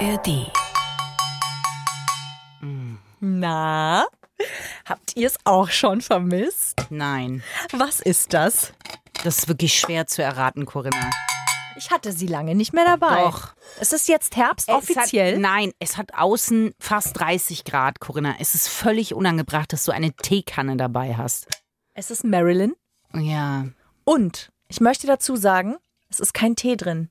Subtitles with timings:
[0.00, 0.50] ARD.
[3.20, 4.06] Na,
[4.86, 6.86] habt ihr es auch schon vermisst?
[6.90, 7.42] Nein,
[7.72, 8.72] Was ist das?
[9.24, 11.10] das ist wirklich schwer zu erraten, Corinna.
[11.76, 13.22] Ich hatte sie lange nicht mehr dabei.
[13.24, 13.54] Doch.
[13.78, 15.34] Es ist jetzt Herbst Es offiziell.
[15.34, 18.36] Hat, nein, es hat außen fast 30 Grad, Corinna.
[18.38, 21.46] Es ist völlig unangebracht, dass du eine Teekanne dabei hast.
[21.94, 22.74] es ist Marilyn.
[23.14, 23.66] Ja.
[24.04, 25.76] Und ich möchte dazu sagen,
[26.08, 27.10] es ist kein Tee drin.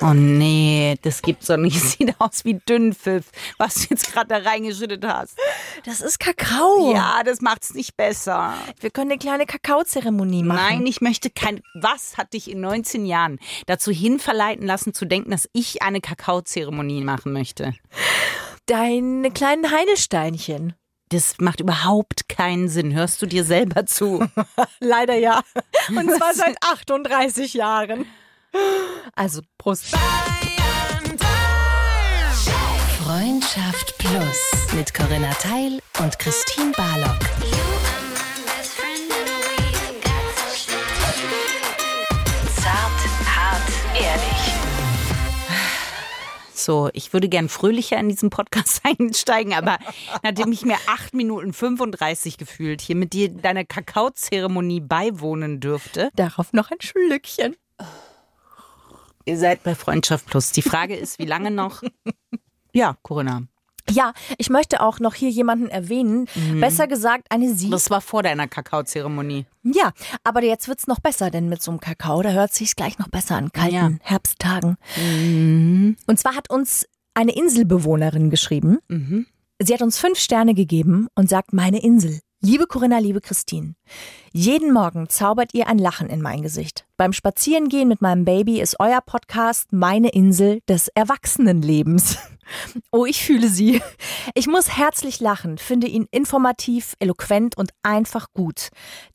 [0.00, 1.80] Oh nee, das gibt's doch nicht.
[1.80, 5.38] Sieht aus wie Dünnpfiff, was du jetzt gerade da reingeschüttet hast.
[5.84, 6.92] Das ist Kakao.
[6.92, 8.54] Ja, das macht's nicht besser.
[8.80, 10.78] Wir können eine kleine Kakaozeremonie machen.
[10.78, 11.62] Nein, ich möchte kein.
[11.74, 17.02] Was hat dich in 19 Jahren dazu hinverleiten lassen, zu denken, dass ich eine Kakaozeremonie
[17.02, 17.74] machen möchte?
[18.66, 20.74] Deine kleinen Heidelsteinchen.
[21.10, 22.94] Das macht überhaupt keinen Sinn.
[22.94, 24.26] Hörst du dir selber zu?
[24.80, 25.42] Leider ja.
[25.88, 28.06] Und zwar seit 38 Jahren.
[29.14, 29.96] Also, Prost.
[33.04, 34.40] Freundschaft Plus
[34.74, 37.20] mit Corinna Teil und Christine Barlock.
[42.56, 43.00] Zart,
[43.36, 44.54] hart, ehrlich.
[46.54, 49.78] So, ich würde gern fröhlicher in diesen Podcast einsteigen, aber
[50.22, 56.10] nachdem ich mir 8 Minuten 35 gefühlt hier mit dir deiner Kakaozeremonie beiwohnen dürfte.
[56.16, 57.54] Darauf noch ein Schlückchen.
[59.26, 60.52] Ihr seid bei Freundschaft Plus.
[60.52, 61.82] Die Frage ist, wie lange noch?
[62.76, 63.42] Ja, Corinna.
[63.88, 66.26] Ja, ich möchte auch noch hier jemanden erwähnen.
[66.60, 67.70] Besser gesagt, eine Sie.
[67.70, 69.46] Das war vor deiner Kakaozeremonie.
[69.62, 69.92] Ja,
[70.24, 73.06] aber jetzt wird's noch besser, denn mit so einem Kakao, da hört sich's gleich noch
[73.06, 73.90] besser an kalten Ja.
[74.00, 74.76] Herbsttagen.
[74.96, 78.78] Und zwar hat uns eine Inselbewohnerin geschrieben.
[79.62, 82.18] Sie hat uns fünf Sterne gegeben und sagt, meine Insel.
[82.44, 83.74] Liebe Corinna, liebe Christine,
[84.30, 86.84] jeden Morgen zaubert ihr ein Lachen in mein Gesicht.
[86.98, 92.18] Beim Spazierengehen mit meinem Baby ist euer Podcast meine Insel des Erwachsenenlebens.
[92.90, 93.80] Oh, ich fühle sie.
[94.34, 98.68] Ich muss herzlich lachen, finde ihn informativ, eloquent und einfach gut.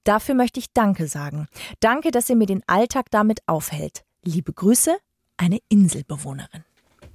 [0.04, 1.46] Dafür möchte ich Danke sagen.
[1.80, 4.04] Danke, dass ihr mir den Alltag damit aufhält.
[4.24, 4.98] Liebe Grüße,
[5.38, 6.64] eine Inselbewohnerin.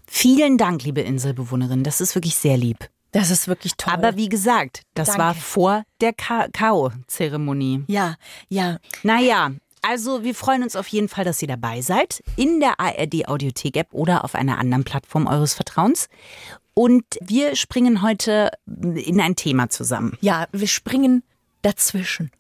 [0.07, 1.83] Vielen Dank, liebe Inselbewohnerin.
[1.83, 2.89] Das ist wirklich sehr lieb.
[3.15, 3.95] Das ist wirklich toll.
[3.95, 5.23] Aber wie gesagt, das Danke.
[5.23, 7.85] war vor der Kakao-Zeremonie.
[7.87, 8.17] ja,
[8.49, 9.53] ja, Naja,
[9.83, 12.23] also wir freuen uns auf jeden Fall, dass ihr dabei seid.
[12.37, 16.09] In der ARD Audiothek App oder auf einer anderen Plattform eures Vertrauens.
[16.75, 20.19] Und wir springen heute in ein Thema zusammen.
[20.21, 21.23] ja, wir springen
[21.63, 22.31] dazwischen.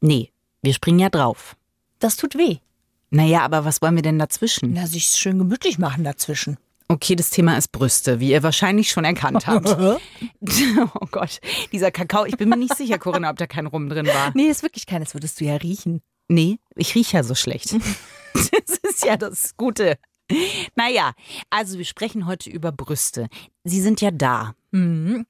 [0.00, 0.30] Nee,
[0.62, 1.56] wir springen ja drauf.
[1.98, 2.58] Das tut weh.
[3.10, 4.74] Naja, aber was wollen wir denn dazwischen?
[4.74, 6.56] Na, sich schön gemütlich machen dazwischen.
[6.90, 9.68] Okay, das Thema ist Brüste, wie ihr wahrscheinlich schon erkannt habt.
[10.94, 11.40] oh Gott,
[11.70, 14.32] dieser Kakao, ich bin mir nicht sicher, Corinna, ob da kein Rum drin war.
[14.34, 16.02] Nee, ist wirklich keines, würdest du ja riechen.
[16.26, 17.76] Nee, ich rieche ja so schlecht.
[18.32, 19.98] Das ist ja das Gute.
[20.76, 21.12] Naja,
[21.50, 23.28] also wir sprechen heute über Brüste.
[23.64, 24.54] Sie sind ja da.
[24.70, 25.26] Mhm.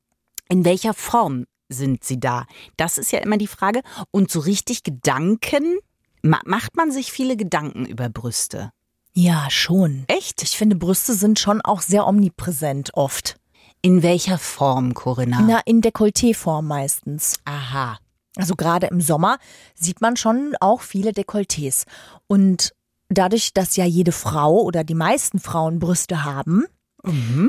[0.50, 2.46] In welcher Form sind sie da?
[2.76, 3.80] Das ist ja immer die Frage.
[4.10, 5.78] Und so richtig Gedanken,
[6.22, 8.70] ma macht man sich viele Gedanken über Brüste?
[9.12, 10.04] Ja, schon.
[10.06, 10.42] Echt?
[10.42, 13.36] Ich finde, Brüste sind schon auch sehr omnipräsent oft.
[13.82, 15.40] In welcher Form, Corinna?
[15.40, 17.34] Na, in Dekolleté-Form meistens.
[17.44, 17.98] Aha.
[18.36, 19.38] Also gerade im Sommer
[19.74, 21.84] sieht man schon auch viele Dekolletés.
[22.26, 22.72] Und
[23.08, 26.66] dadurch, dass ja jede Frau oder die meisten Frauen Brüste haben,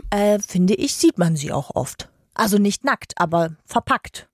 [0.09, 2.09] äh, finde ich, sieht man sie auch oft.
[2.33, 4.29] Also nicht nackt, aber verpackt.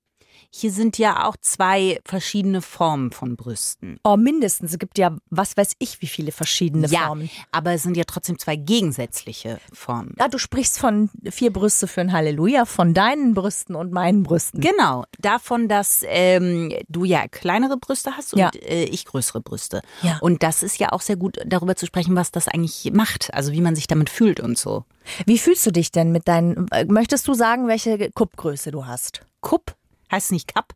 [0.60, 4.00] Hier sind ja auch zwei verschiedene Formen von Brüsten.
[4.04, 4.72] Oh, mindestens.
[4.72, 7.30] Es gibt ja, was weiß ich, wie viele verschiedene ja, Formen.
[7.52, 10.16] aber es sind ja trotzdem zwei gegensätzliche Formen.
[10.18, 14.60] Ja, du sprichst von vier Brüste für ein Halleluja, von deinen Brüsten und meinen Brüsten.
[14.60, 18.50] Genau, davon, dass ähm, du ja kleinere Brüste hast und Ja.
[18.56, 19.82] äh, ich größere Brüste.
[20.02, 20.18] Ja.
[20.22, 23.52] Und das ist ja auch sehr gut, darüber zu sprechen, was das eigentlich macht, also
[23.52, 24.86] wie man sich damit fühlt und so.
[25.28, 29.22] Wie fühlst du dich denn mit deinen, äh, möchtest du sagen, welche Kuppgröße du hast?
[29.40, 29.76] Kupp
[30.12, 30.74] heißt nicht Cup.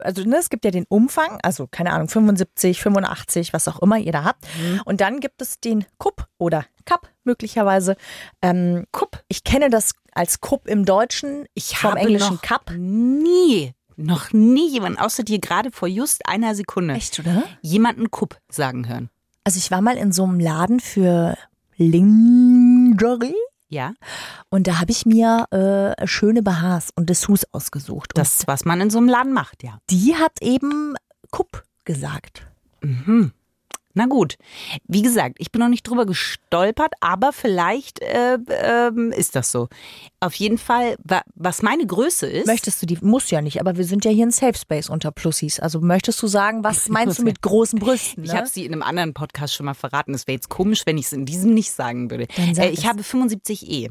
[0.00, 3.98] Also ne, es gibt ja den Umfang, also keine Ahnung, 75, 85, was auch immer
[3.98, 4.46] ihr da habt.
[4.84, 7.96] Und dann gibt es den Kupp oder Cup möglicherweise.
[8.40, 9.24] Ähm, Kupp.
[9.26, 12.70] Ich kenne das als Kupp im Deutschen, Ich vom habe englischen noch Cup.
[12.76, 17.42] nie, noch nie jemand, außer dir gerade vor just einer Sekunde, Echt, oder?
[17.62, 19.10] jemanden Kupp sagen hören.
[19.42, 21.36] Also ich war mal in so einem Laden für
[21.76, 23.34] Lingerie
[23.68, 23.92] Ja,
[24.50, 28.12] und da habe ich mir äh, schöne BHs und Dessous ausgesucht.
[28.14, 29.78] Und das, was man in so einem Laden macht, ja.
[29.90, 30.94] die hat eben
[31.30, 32.46] Kupp gesagt.
[32.80, 33.32] Mhm.
[33.98, 34.38] Na gut.
[34.86, 39.68] Wie gesagt, ich bin noch nicht drüber gestolpert, aber vielleicht äh, ähm, ist das so.
[40.20, 42.46] Auf jeden Fall, wa was meine Größe ist.
[42.46, 45.10] Möchtest du die, muss ja nicht, aber wir sind ja hier ein Safe Space unter
[45.10, 45.58] Plussis.
[45.58, 48.22] Also möchtest du sagen, was meinst du mit großen Brüsten?
[48.22, 48.28] Ne?
[48.28, 50.14] Ich habe sie in einem anderen Podcast schon mal verraten.
[50.14, 52.28] Es wäre jetzt komisch, wenn ich es in diesem nicht sagen würde.
[52.36, 52.84] Äh, ich es.
[52.84, 53.90] habe 75E.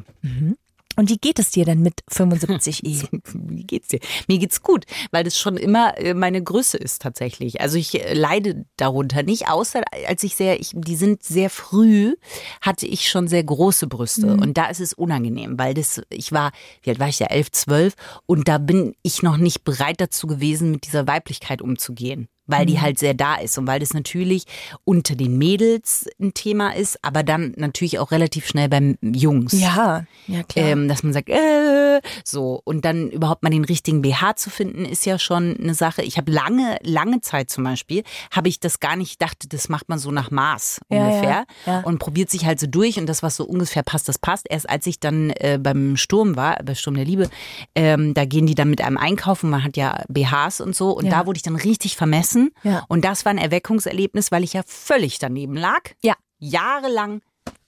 [0.98, 3.08] Und wie geht es dir denn mit 75e?
[3.34, 4.00] Wie geht's dir?
[4.28, 7.62] Mir geht's gut, weil das schon immer äh, meine Größe ist tatsächlich.
[7.62, 12.16] Also ich äh, leide darunter nicht, außer als ich sehr, ich, die sind sehr früh,
[12.62, 16.52] hatte ich schon sehr große Brüste und da ist es unangenehm, weil das, ich war,
[16.82, 17.94] wie alt war ich ja, elf, zwölf
[18.26, 22.28] und da bin ich noch nicht bereit dazu gewesen, mit dieser Weiblichkeit umzugehen.
[22.48, 24.46] Weil die halt sehr da ist und weil das natürlich
[24.86, 29.54] unter den Mädels ein Thema ist, aber dann natürlich auch relativ schnell beim Jungs.
[29.54, 30.66] ja, ja klar.
[30.66, 32.62] Ähm, dass man sagt, äh, so.
[32.64, 36.02] Und dann überhaupt mal den richtigen BH zu finden, ist ja schon eine Sache.
[36.04, 39.90] Ich habe lange, lange Zeit zum Beispiel, habe ich das gar nicht, dachte, das macht
[39.90, 41.46] man so nach Maß Ja, ungefähr.
[41.66, 41.80] ja, ja.
[41.82, 44.46] Und probiert sich halt so durch und das, was so ungefähr passt, das passt.
[44.50, 47.30] Erst als ich dann äh, beim Sturm war, bei Sturm der Liebe,
[47.76, 50.92] ähm, da gehen die dann mit einem einkaufen, man hat ja BHs und so.
[50.92, 52.37] Und da wurde ich dann richtig vermessen.
[52.64, 52.84] Ja.
[52.88, 55.82] Und das war ein Erweckungserlebnis, weil ich ja völlig daneben lag.
[56.04, 56.16] Ja.
[56.40, 57.22] Jahrelang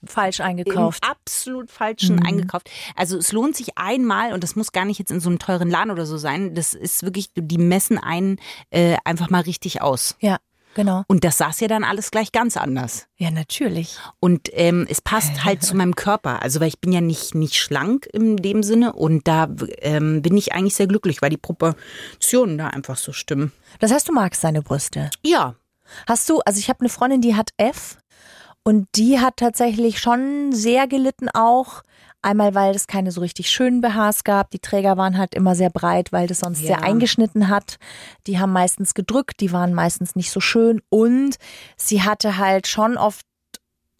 [0.04, 1.02] Falsch eingekauft.
[1.08, 2.26] absolut falschen Mhm.
[2.26, 2.70] eingekauft.
[2.96, 5.70] Also es lohnt sich einmal und das muss gar nicht jetzt in so einem teuren
[5.70, 6.54] Laden oder so sein.
[6.54, 8.38] Das ist wirklich, die messen einen
[8.70, 10.16] äh, einfach mal richtig aus.
[10.20, 10.38] Ja,
[10.74, 11.04] genau.
[11.06, 13.06] Und das saß ja dann alles gleich ganz anders.
[13.16, 13.98] Ja, natürlich.
[14.20, 16.42] Und ähm, es passt halt zu meinem Körper.
[16.42, 20.36] Also weil ich bin ja nicht nicht schlank in dem Sinne und da ähm, bin
[20.36, 23.52] ich eigentlich sehr glücklich, weil die Proportionen da einfach so stimmen.
[23.78, 25.10] Das heißt, du magst deine Brüste.
[25.22, 25.54] Ja,
[26.06, 27.98] Hast du, also ich habe eine Freundin, die hat F
[28.62, 31.82] und die hat tatsächlich schon sehr gelitten auch.
[32.22, 34.50] Einmal, weil es keine so richtig schönen BHs gab.
[34.50, 36.66] Die Träger waren halt immer sehr breit, weil das sonst Ja.
[36.68, 37.78] sehr eingeschnitten hat.
[38.26, 40.82] Die haben meistens gedrückt, die waren meistens nicht so schön.
[40.90, 41.36] Und
[41.76, 43.24] sie hatte halt schon oft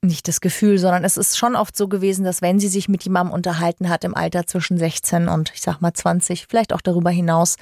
[0.02, 3.04] nicht das Gefühl, sondern es ist schon oft so gewesen, dass wenn sie sich mit
[3.04, 7.10] jemandem unterhalten hat im Alter zwischen 16 und ich sag mal 20, vielleicht auch darüber
[7.10, 7.56] hinaus,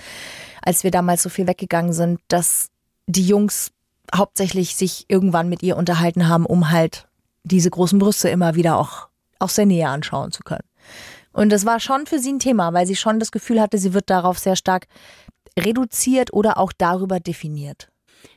[0.62, 2.68] als wir damals so viel weggegangen sind, dass
[3.06, 3.72] die Jungs
[4.14, 7.08] hauptsächlich sich irgendwann mit ihr unterhalten haben, um halt
[7.42, 10.64] diese großen Brüste immer wieder auch aus der Nähe anschauen zu können.
[11.32, 13.94] Und das war schon für sie ein Thema, weil sie schon das Gefühl hatte, sie
[13.94, 14.86] wird darauf sehr stark
[15.58, 17.88] reduziert oder auch darüber definiert.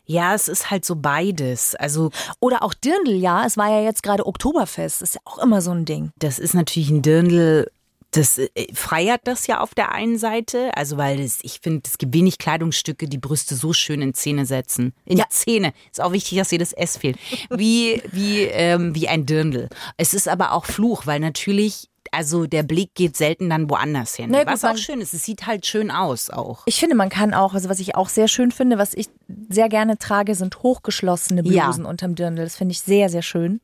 [0.05, 1.75] ja, es ist halt so beides.
[1.75, 3.45] Also Oder auch Dirndl, ja.
[3.45, 5.01] Es war ja jetzt gerade Oktoberfest.
[5.01, 6.11] Das ist ja auch immer so ein Ding.
[6.19, 7.71] Das ist natürlich ein Dirndl.
[8.11, 11.97] Das äh, feiert das ja auf der einen Seite, also weil das, ich finde, es
[11.97, 14.93] gibt wenig Kleidungsstücke, die Brüste so schön in Zähne setzen.
[15.05, 15.25] In Ja.
[15.29, 15.73] Zähne.
[15.89, 17.17] Ist auch wichtig, dass dir das S fehlt.
[17.49, 19.69] Wie, wie, ähm, wie ein Dirndl.
[19.97, 24.27] Es ist aber auch Fluch, weil natürlich, also der Blick geht selten dann woanders hin.
[24.29, 26.63] Na gut, Was auch man- schön ist, es sieht halt schön aus auch.
[26.65, 29.07] Ich finde, man kann auch, also was ich auch sehr schön finde, was ich
[29.47, 31.63] sehr gerne trage, sind hochgeschlossene Ja.
[31.65, 32.43] Blusen unterm Dirndl.
[32.43, 33.61] Das finde ich sehr, sehr schön.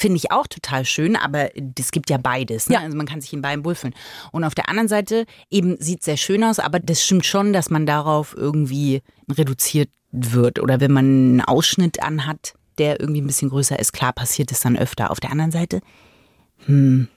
[0.00, 2.68] Finde ich auch total schön, aber es gibt ja beides.
[2.68, 2.76] Ne?
[2.76, 2.80] Ja.
[2.82, 3.96] Also man kann sich in beiden wohlfühlen.
[4.30, 7.68] Und auf der anderen Seite eben sieht sehr schön aus, aber das stimmt schon, dass
[7.68, 10.60] man darauf irgendwie reduziert wird.
[10.60, 14.60] Oder wenn man einen Ausschnitt anhat, der irgendwie ein bisschen größer ist, klar passiert es
[14.60, 15.10] dann öfter.
[15.10, 15.80] Auf der anderen Seite,
[16.66, 17.08] hm,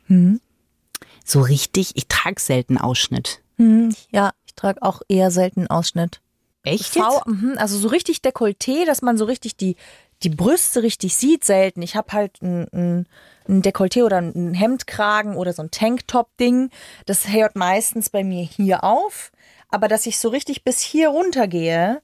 [1.24, 3.42] so richtig, ich trage selten Ausschnitt.
[3.58, 6.20] Hm, ja, ich trage auch eher selten Ausschnitt.
[6.64, 7.28] Echt V, jetzt?
[7.28, 9.76] mhm, also so richtig Dekolleté, dass man so richtig die,
[10.24, 11.82] die Brüste richtig sieht, selten.
[11.82, 13.08] Ich habe halt ein, ein,
[13.48, 16.70] ein Dekolleté oder ein Hemdkragen oder so ein Tanktop-Ding.
[17.06, 19.32] Das hört meistens bei mir hier auf.
[19.70, 22.02] Aber dass ich so richtig bis hier runter gehe,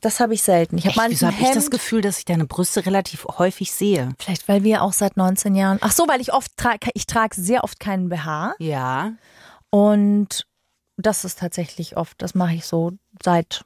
[0.00, 0.78] das habe ich selten.
[0.78, 0.96] Ich habe Echt?
[0.98, 1.70] mal Wieso habe ich das.
[1.70, 4.12] Gefühl, dass ich deine Brüste relativ häufig sehe?
[4.18, 5.78] Vielleicht, weil wir auch seit 19 Jahren.
[5.80, 8.54] Ach so, weil ich oft trage, ich trage sehr oft keinen BH.
[8.58, 9.14] Ja.
[9.70, 10.46] Und
[10.96, 13.64] das ist tatsächlich oft, das mache ich so seit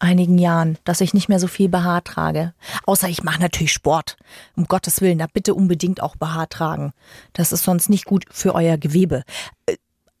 [0.00, 2.54] einigen Jahren, dass ich nicht mehr so viel BH trage.
[2.86, 4.16] Außer ich mache natürlich Sport.
[4.56, 6.92] Um Gottes Willen, da bitte unbedingt auch BH tragen.
[7.32, 9.24] Das ist sonst nicht gut für euer Gewebe.
[9.66, 9.76] Äh,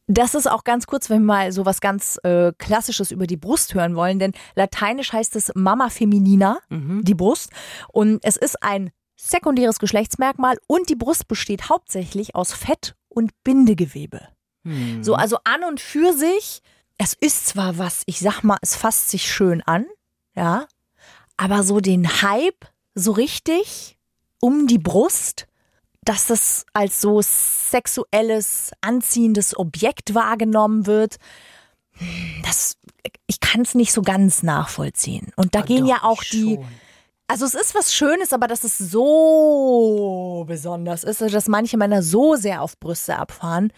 [0.06, 3.36] Das ist auch ganz kurz, wenn wir mal so was ganz äh, Klassisches über die
[3.36, 6.58] Brust hören wollen, denn lateinisch heißt es Mama Feminina,
[7.02, 7.50] die Brust.
[7.92, 14.28] Und es ist ein sekundäres Geschlechtsmerkmal und die Brust besteht hauptsächlich aus Fett und Bindegewebe.
[14.64, 15.02] Hm.
[15.04, 16.62] So, also an und für sich,
[16.98, 19.86] es ist zwar was, ich sag mal, es fasst sich schön an,
[20.34, 20.66] ja,
[21.36, 23.96] aber so den Hype so richtig
[24.40, 25.46] um die Brust,
[26.02, 31.16] dass das als so sexuelles, anziehendes Objekt wahrgenommen wird,
[32.44, 32.76] das,
[33.26, 35.32] ich kann es nicht so ganz nachvollziehen.
[35.36, 36.64] Und da gehen Doch, ja auch die, schon.
[37.26, 42.36] also es ist was Schönes, aber dass es so besonders ist, dass manche Männer so
[42.36, 43.72] sehr auf Brüste abfahren,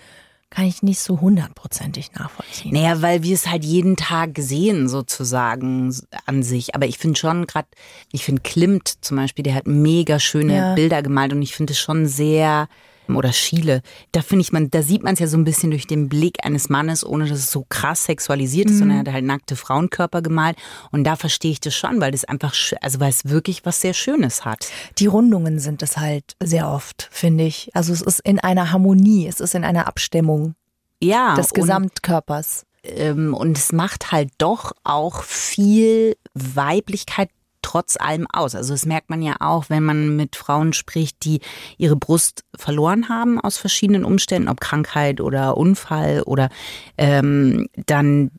[0.51, 2.75] kann ich nicht so hundertprozentig nachvollziehen.
[2.75, 5.95] Naja, weil wir es halt jeden Tag sehen, sozusagen
[6.27, 6.75] an sich.
[6.75, 7.69] Aber ich finde schon gerade,
[8.11, 10.75] ich finde Klimt zum Beispiel, der hat mega schöne Ja.
[10.75, 12.69] Bilder gemalt und ich finde es schon sehr
[13.17, 13.83] oder Schiele.
[14.13, 16.45] Da finde ich man, da sieht man es ja so ein bisschen durch den Blick
[16.45, 20.23] eines Mannes, ohne dass es so krass sexualisiert ist, sondern er hat halt nackte Frauenkörper
[20.23, 20.57] gemalt.
[20.91, 23.95] Und da verstehe ich das schon, weil das einfach, also weil es wirklich was sehr
[23.95, 24.69] Schönes hat.
[24.99, 27.71] Die Rundungen sind es halt sehr oft, finde ich.
[27.75, 30.55] Also es ist in einer Harmonie, es ist in einer Abstimmung
[31.03, 31.35] Ja.
[31.35, 32.65] des und- Gesamtkörpers.
[32.83, 37.29] ähm, und es macht halt doch auch viel Weiblichkeit
[37.63, 38.55] trotz allem aus.
[38.55, 41.41] Also das merkt man ja auch, wenn man mit Frauen spricht, die
[41.79, 46.49] ihre Brust verloren haben aus verschiedenen Umständen, ob Krankheit oder Unfall oder
[46.97, 48.31] ähm, dann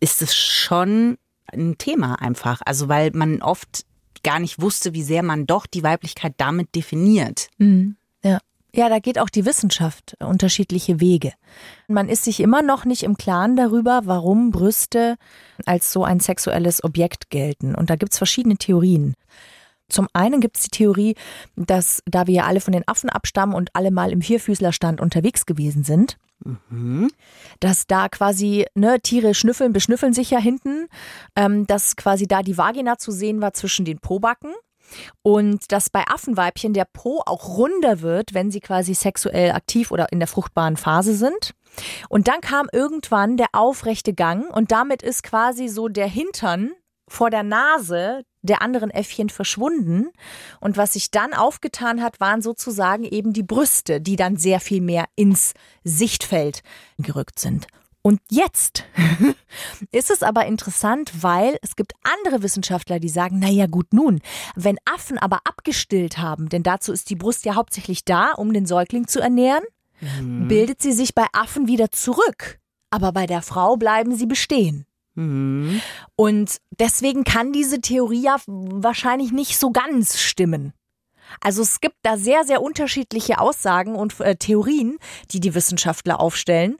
[0.00, 2.60] ist es schon ein Thema einfach.
[2.64, 3.84] Also weil man oft
[4.22, 7.48] gar nicht wusste, wie sehr man doch die Weiblichkeit damit definiert.
[7.58, 7.66] Ja.
[8.72, 11.32] Ja, da geht auch die Wissenschaft unterschiedliche Wege.
[11.86, 15.16] Man ist sich immer noch nicht im Klaren darüber, warum Brüste
[15.64, 17.74] als so ein sexuelles Objekt gelten.
[17.74, 19.14] Und da gibt's verschiedene Theorien.
[19.88, 21.14] Zum einen gibt's die Theorie,
[21.56, 25.46] dass da wir ja alle von den Affen abstammen und alle mal im Vierfüßlerstand unterwegs
[25.46, 26.18] gewesen sind,
[27.60, 30.88] dass da quasi, ne, Tiere schnüffeln, beschnüffeln sich ja hinten,
[31.36, 34.52] ähm, dass quasi da die Vagina zu sehen war zwischen den Pobacken
[35.22, 40.12] und dass bei Affenweibchen der Po auch runder wird, wenn sie quasi sexuell aktiv oder
[40.12, 41.54] in der fruchtbaren Phase sind.
[42.08, 46.72] Und dann kam irgendwann der aufrechte Gang und damit ist quasi so der Hintern
[47.08, 50.10] vor der Nase der anderen Äffchen verschwunden.
[50.60, 54.80] Und was sich dann aufgetan hat, waren sozusagen eben die Brüste, die dann sehr viel
[54.80, 55.54] mehr ins
[55.84, 56.62] Sichtfeld
[56.98, 57.66] gerückt sind.
[58.08, 58.86] Und jetzt
[59.92, 64.22] ist es aber interessant, weil es gibt andere Wissenschaftler, die sagen, na ja, gut nun,
[64.56, 68.64] wenn Affen aber abgestillt haben, denn dazu ist die Brust ja hauptsächlich da, um den
[68.64, 69.62] Säugling zu ernähren,
[70.48, 72.58] bildet sie sich bei Affen wieder zurück.
[72.88, 74.86] Aber bei der Frau bleiben sie bestehen.
[75.14, 75.82] Mhm.
[76.16, 80.72] Und deswegen kann diese Theorie ja wahrscheinlich nicht so ganz stimmen.
[81.40, 84.98] Also es gibt da sehr, sehr unterschiedliche Aussagen und äh, Theorien,
[85.30, 86.78] die die Wissenschaftler aufstellen.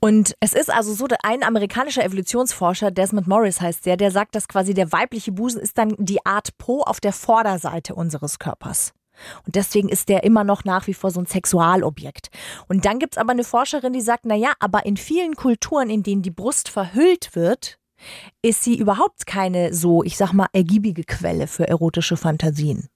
[0.00, 4.48] Und es ist also so, ein amerikanischer Evolutionsforscher, Desmond Morris heißt der, der sagt, dass
[4.48, 8.92] quasi der weibliche Busen ist dann die Art Po auf der Vorderseite unseres Körpers.
[9.46, 12.28] Und deswegen ist der immer noch nach wie vor so ein Sexualobjekt.
[12.68, 16.02] Und dann gibt's aber eine Forscherin, die sagt, na ja, aber in vielen Kulturen, in
[16.02, 17.78] denen die Brust verhüllt wird,
[18.42, 22.88] ist sie überhaupt keine so, ich sag mal, ergiebige Quelle für erotische Fantasien.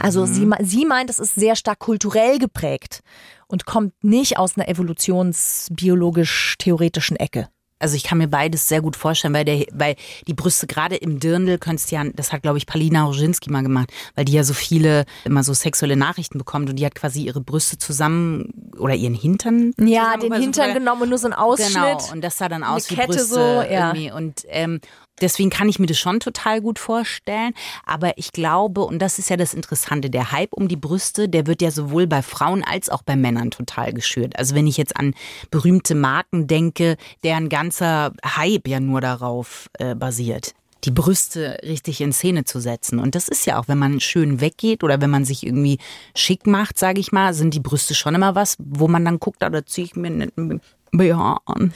[0.00, 3.00] Also sie, me- sie meint, es ist sehr stark kulturell geprägt
[3.48, 7.48] und kommt nicht aus einer evolutionsbiologisch-theoretischen Ecke.
[7.78, 9.96] Also ich kann mir beides sehr gut vorstellen, weil, der, weil
[10.28, 13.90] die Brüste gerade im Dirndl könntest ja, das hat glaube ich Palina Roginski mal gemacht,
[14.14, 17.40] weil die ja so viele immer so sexuelle Nachrichten bekommt und die hat quasi ihre
[17.40, 19.72] Brüste zusammen oder ihren Hintern.
[19.80, 21.72] Ja, den über so- Hintern genommen und nur so ein Ausschnitt.
[21.74, 23.88] Genau, und das sah dann aus wie Kette Brüste so, ja.
[23.92, 24.12] irgendwie.
[24.12, 24.80] Und ähm,
[25.20, 27.54] deswegen kann ich mir das schon total gut vorstellen.
[27.84, 31.46] Aber ich glaube, und das ist ja das Interessante, der Hype um die Brüste, der
[31.46, 34.38] wird ja sowohl bei Frauen als auch bei Männern total geschürt.
[34.38, 35.14] Also wenn ich jetzt an
[35.50, 40.54] berühmte Marken denke, deren ganzer Hype ja nur darauf äh, basiert.
[40.84, 42.98] Die Brüste richtig in Szene zu setzen.
[42.98, 45.78] Und das ist ja auch, wenn man schön weggeht oder wenn man sich irgendwie
[46.16, 49.44] schick macht, sage ich mal, sind die Brüste schon immer was, wo man dann guckt,
[49.44, 51.72] ah, da ziehe ich mir einen BH an.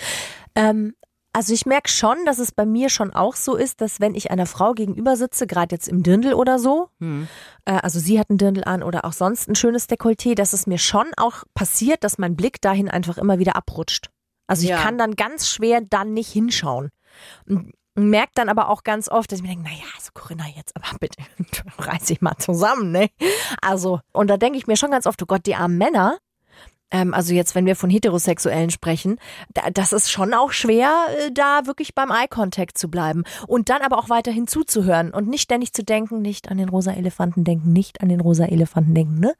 [0.57, 0.95] Ähm,
[1.37, 4.31] also ich merke schon, dass es bei mir schon auch so ist, dass wenn ich
[4.31, 7.29] einer Frau gegenüber sitze, gerade jetzt im Dirndl oder so, Hm.
[7.67, 10.67] äh, also sie hat ein Dirndl an oder auch sonst ein schönes Dekolleté, dass es
[10.67, 14.09] mir schon auch passiert, dass mein Blick dahin einfach immer wieder abrutscht.
[14.47, 14.83] Also ich Ja.
[14.83, 16.89] kann dann ganz schwer dann nicht hinschauen.
[17.49, 20.75] Und merke dann aber auch ganz oft, dass ich mir denke, naja, also Corinna, jetzt
[20.77, 21.23] aber bitte
[21.79, 23.09] reiß dich mal zusammen, ne?
[23.61, 26.19] Also, und da denke ich mir schon ganz oft, oh Gott, die armen Männer,
[26.91, 29.19] ähm, also jetzt, wenn wir von Heterosexuellen sprechen,
[29.55, 33.25] da, das ist schon auch schwer, äh, da wirklich beim Eye-Contact zu bleiben.
[33.47, 36.93] Und dann aber auch weiterhin zuzuhören und nicht ständig zu denken, nicht an den rosa
[36.93, 39.35] Elefanten denken, nicht an den rosa Elefanten denken, ne?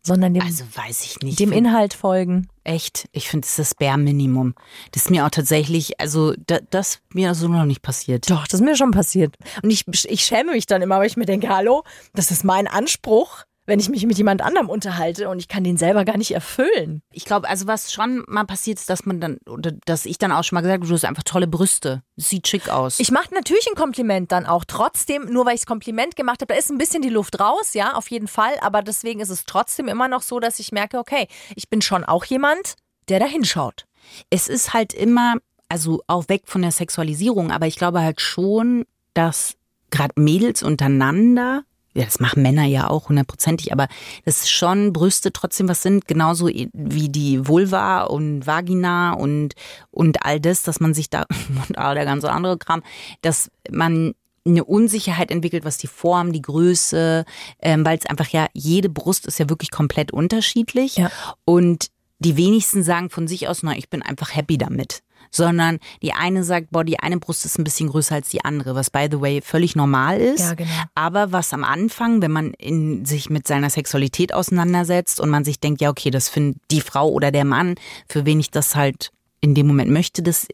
[0.00, 1.40] Sondern dem, Also weiß ich nicht.
[1.40, 2.48] dem Inhalt folgen.
[2.62, 4.54] Echt, ich finde, das ist das Bär-Minimum.
[4.92, 8.30] Das ist mir auch tatsächlich, also da, das ist mir so noch nicht passiert.
[8.30, 9.34] Doch, das ist mir schon passiert.
[9.62, 11.82] Und ich, ich schäme mich dann immer, weil ich mir denke, hallo,
[12.14, 15.76] das ist mein Anspruch, wenn ich mich mit jemand anderem unterhalte und ich kann den
[15.76, 17.02] selber gar nicht erfüllen.
[17.12, 20.32] Ich glaube, also was schon mal passiert ist, dass man dann, oder dass ich dann
[20.32, 22.02] auch schon mal gesagt habe, du hast einfach tolle Brüste.
[22.16, 22.98] Sieht schick aus.
[22.98, 26.54] Ich mache natürlich ein Kompliment dann auch trotzdem, nur weil ich das Kompliment gemacht habe,
[26.54, 29.44] da ist ein bisschen die Luft raus, ja, auf jeden Fall, aber deswegen ist es
[29.44, 32.76] trotzdem immer noch so, dass ich merke, okay, ich bin schon auch jemand,
[33.10, 33.84] der da hinschaut.
[34.30, 35.34] es ist halt immer,
[35.68, 39.56] also auch weg von der Sexualisierung, aber ich glaube halt schon, dass
[39.90, 41.64] gerade Mädels untereinander
[41.98, 43.88] ja, das machen Männer ja auch hundertprozentig, aber
[44.24, 49.54] das ist schon Brüste trotzdem was sind, genauso wie die Vulva und Vagina und,
[49.90, 51.26] und all das, dass man sich da,
[51.68, 52.82] und all der ganze andere Kram,
[53.22, 54.14] dass man
[54.46, 57.24] eine Unsicherheit entwickelt, was die Form, die Größe,
[57.60, 60.96] ähm, weil es einfach ja, jede Brust ist ja wirklich komplett unterschiedlich.
[60.96, 61.10] Ja.
[61.44, 61.88] Und
[62.20, 65.02] die wenigsten sagen von sich aus, na, ich bin einfach happy damit.
[65.30, 68.74] Sondern die eine sagt, boah, die eine Brust ist ein bisschen größer als die andere,
[68.74, 70.40] was by the way völlig normal ist.
[70.40, 70.70] Ja, genau.
[70.94, 75.60] Aber was am Anfang, wenn man in, sich mit seiner Sexualität auseinandersetzt und man sich
[75.60, 77.74] denkt, ja, okay, das findet die Frau oder der Mann,
[78.08, 79.10] für wen ich das halt
[79.40, 80.48] in dem Moment möchte, dass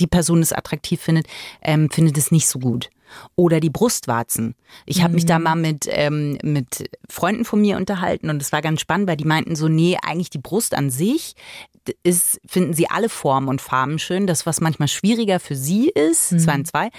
[0.00, 1.26] die Person es attraktiv findet,
[1.62, 2.90] ähm, findet es nicht so gut
[3.36, 4.54] oder die Brustwarzen.
[4.86, 5.44] Ich habe mich da mhm.
[5.44, 9.24] mal mit, ähm, mit Freunden von mir unterhalten und es war ganz spannend, weil die
[9.24, 11.34] meinten so, nee, eigentlich die Brust an sich
[12.02, 14.26] ist, finden sie alle Formen und Farben schön.
[14.26, 16.38] Das, was manchmal schwieriger für sie ist, mhm.
[16.38, 16.90] zwei und zwei,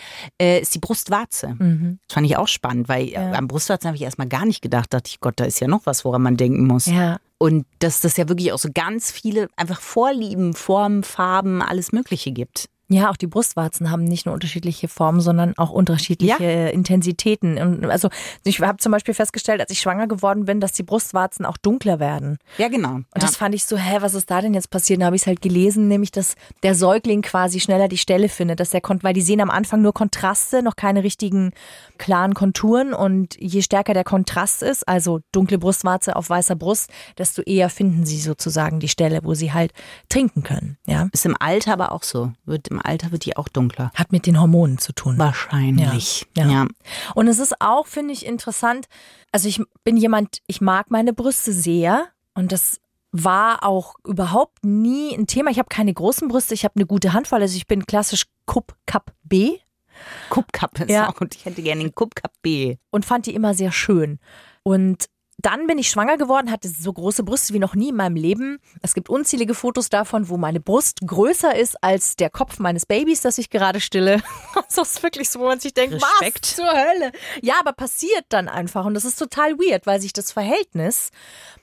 [0.41, 1.55] äh, ist die Brustwarze.
[1.57, 1.99] Mhm.
[2.07, 3.31] Das fand ich auch spannend, weil ja.
[3.33, 4.93] am Brustwarzen habe ich erstmal gar nicht gedacht.
[4.93, 6.85] Dachte ich, Gott, da ist ja noch was, woran man denken muss.
[6.85, 7.19] Ja.
[7.37, 12.31] Und dass das ja wirklich auch so ganz viele einfach Vorlieben, Formen, Farben, alles Mögliche
[12.31, 12.69] gibt.
[12.87, 16.67] Ja, auch die Brustwarzen haben nicht nur unterschiedliche Formen, sondern auch unterschiedliche ja.
[16.67, 17.57] Intensitäten.
[17.57, 18.09] Und also
[18.43, 21.99] ich habe zum Beispiel festgestellt, als ich schwanger geworden bin, dass die Brustwarzen auch dunkler
[21.99, 22.37] werden.
[22.59, 22.93] Ja, genau.
[22.93, 23.21] Und ja.
[23.21, 25.01] das fand ich so, hä, was ist da denn jetzt passiert?
[25.01, 28.59] Da habe ich es halt gelesen, nämlich, dass der Säugling quasi schneller die Stelle findet,
[28.59, 31.53] dass er kommt, weil die sehen am Anfang nur Kontraste, noch keine richtigen
[31.97, 32.93] klaren Konturen.
[32.93, 38.05] Und je stärker der Kontrast ist, also dunkle Brustwarze auf weißer Brust, desto eher finden
[38.05, 39.73] sie sozusagen die Stelle, wo sie halt
[40.07, 40.77] trinken können.
[40.85, 41.09] Ja.
[41.13, 42.31] Ist im Alter aber auch so.
[42.45, 43.91] Wird im Alter wird die auch dunkler.
[43.95, 45.17] Hat mit den Hormonen zu tun.
[45.17, 46.27] Wahrscheinlich.
[46.35, 46.45] Ja.
[46.45, 46.51] ja.
[46.51, 46.67] ja.
[47.13, 48.87] Und es ist auch, finde ich, interessant.
[49.31, 52.79] Also ich bin jemand, ich mag meine Brüste sehr und das
[53.11, 55.49] war auch überhaupt nie ein Thema.
[55.49, 57.41] Ich habe keine großen Brüste, ich habe eine gute Handvoll.
[57.41, 59.57] Also ich bin klassisch Cup Cup B.
[60.29, 61.09] Cup Cup ist ja.
[61.09, 61.35] auch gut.
[61.35, 62.77] Ich hätte gerne den Cup Cup B.
[62.91, 64.19] Und fand die immer sehr schön.
[64.63, 65.05] Und
[65.45, 68.57] dann bin ich schwanger geworden, hatte so große Brüste wie noch nie in meinem Leben.
[68.81, 73.21] Es gibt unzählige Fotos davon, wo meine Brust größer ist als der Kopf meines Babys,
[73.21, 74.21] das ich gerade stille.
[74.75, 76.41] Das ist wirklich so, wo man sich denkt, Respekt.
[76.41, 77.11] was zur Hölle?
[77.41, 81.11] Ja, aber passiert dann einfach und das ist total weird, weil sich das Verhältnis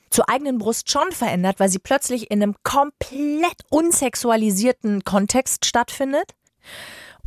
[0.09, 6.33] zur eigenen Brust schon verändert, weil sie plötzlich in einem komplett unsexualisierten Kontext stattfindet.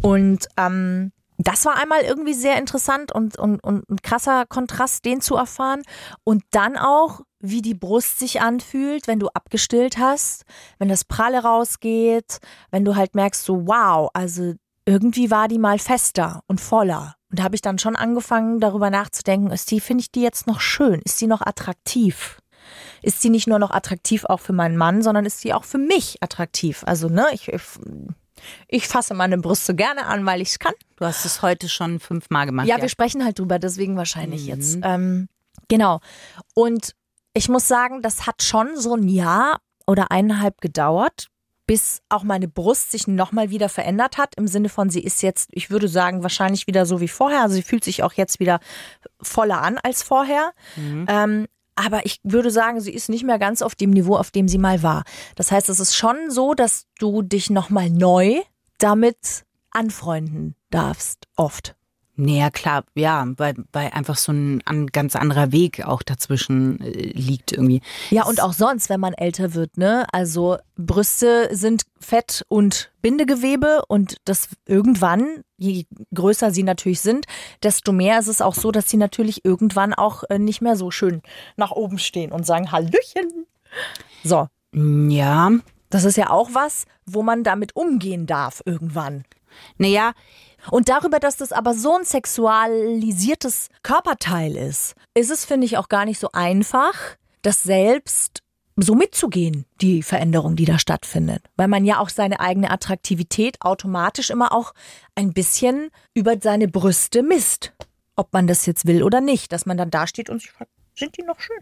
[0.02, 5.22] Und ähm, das war einmal irgendwie sehr interessant und, und, und ein krasser Kontrast, den
[5.22, 5.82] zu erfahren.
[6.24, 10.44] Und dann auch, wie die Brust sich anfühlt, wenn du abgestillt hast,
[10.80, 12.40] wenn das Pralle rausgeht,
[12.72, 14.54] wenn du halt merkst, so wow, also
[14.86, 17.16] irgendwie war die mal fester und voller.
[17.30, 20.48] Und da habe ich dann schon angefangen, darüber nachzudenken, ist die, finde ich die jetzt
[20.48, 21.02] noch schön?
[21.04, 22.40] Ist sie noch attraktiv?
[23.02, 25.78] Ist sie nicht nur noch attraktiv auch für meinen Mann, sondern ist sie auch für
[25.78, 26.84] mich attraktiv?
[26.86, 27.62] Also, ne, ich, ich
[28.68, 30.74] ich fasse meine Brüste gerne an, weil ich es kann.
[30.98, 32.68] Du hast es heute schon fünfmal gemacht.
[32.68, 34.48] Ja, ja, wir sprechen halt drüber, deswegen wahrscheinlich mhm.
[34.48, 34.78] jetzt.
[34.84, 35.28] Ähm,
[35.68, 36.00] genau.
[36.54, 36.96] Und
[37.34, 41.28] ich muss sagen, das hat schon so ein Jahr oder eineinhalb gedauert,
[41.68, 44.36] bis auch meine Brust sich nochmal wieder verändert hat.
[44.38, 47.42] Im Sinne von, sie ist jetzt, ich würde sagen, wahrscheinlich wieder so wie vorher.
[47.42, 48.60] Also sie fühlt sich auch jetzt wieder
[49.22, 50.54] voller an als vorher.
[50.76, 51.06] Mhm.
[51.10, 54.48] Ähm, aber ich würde sagen, sie ist nicht mehr ganz auf dem Niveau, auf dem
[54.48, 55.04] sie mal war.
[55.36, 58.42] Das heißt, es ist schon so, dass du dich nochmal neu
[58.78, 61.76] damit anfreunden darfst, oft.
[62.18, 67.12] Naja, klar, ja, weil, weil einfach so ein, ein ganz anderer Weg auch dazwischen äh,
[67.12, 67.82] liegt irgendwie.
[68.10, 70.06] Ja, und auch sonst, wenn man älter wird, ne?
[70.14, 77.26] Also Brüste sind Fett und Bindegewebe und das irgendwann, je größer sie natürlich sind,
[77.64, 80.92] desto mehr ist es auch so, dass sie natürlich irgendwann auch äh, nicht mehr so
[80.92, 81.22] schön
[81.58, 83.46] nach oben stehen und sagen Hallöchen.
[84.24, 84.48] So.
[84.74, 85.52] Ja.
[85.90, 89.24] Das ist ja auch was, wo man damit umgehen darf irgendwann.
[89.78, 90.14] Naja,
[90.72, 95.90] und darüber, dass das aber so ein sexualisiertes Körperteil ist, ist es, finde ich, auch
[95.90, 96.94] gar nicht so einfach,
[97.42, 98.42] das selbst
[98.78, 101.46] so mitzugehen, die Veränderung, die da stattfindet.
[101.56, 104.74] Weil man ja auch seine eigene Attraktivität automatisch immer auch
[105.16, 107.74] ein bisschen über seine Brüste misst.
[108.18, 109.52] Ob man das jetzt will oder nicht.
[109.52, 111.60] Dass man dann da steht und sich fragt, sind die noch schön?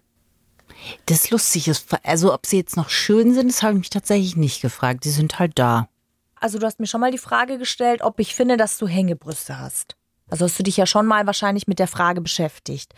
[1.06, 4.36] Das Lustige ist, also ob sie jetzt noch schön sind, das habe ich mich tatsächlich
[4.36, 5.06] nicht gefragt.
[5.06, 5.88] Die sind halt da.
[6.43, 9.60] Also du hast mir schon mal die Frage gestellt, ob ich finde, dass du Hängebrüste
[9.60, 9.95] hast.
[10.29, 12.93] Also hast du dich ja schon mal wahrscheinlich mit der Frage beschäftigt.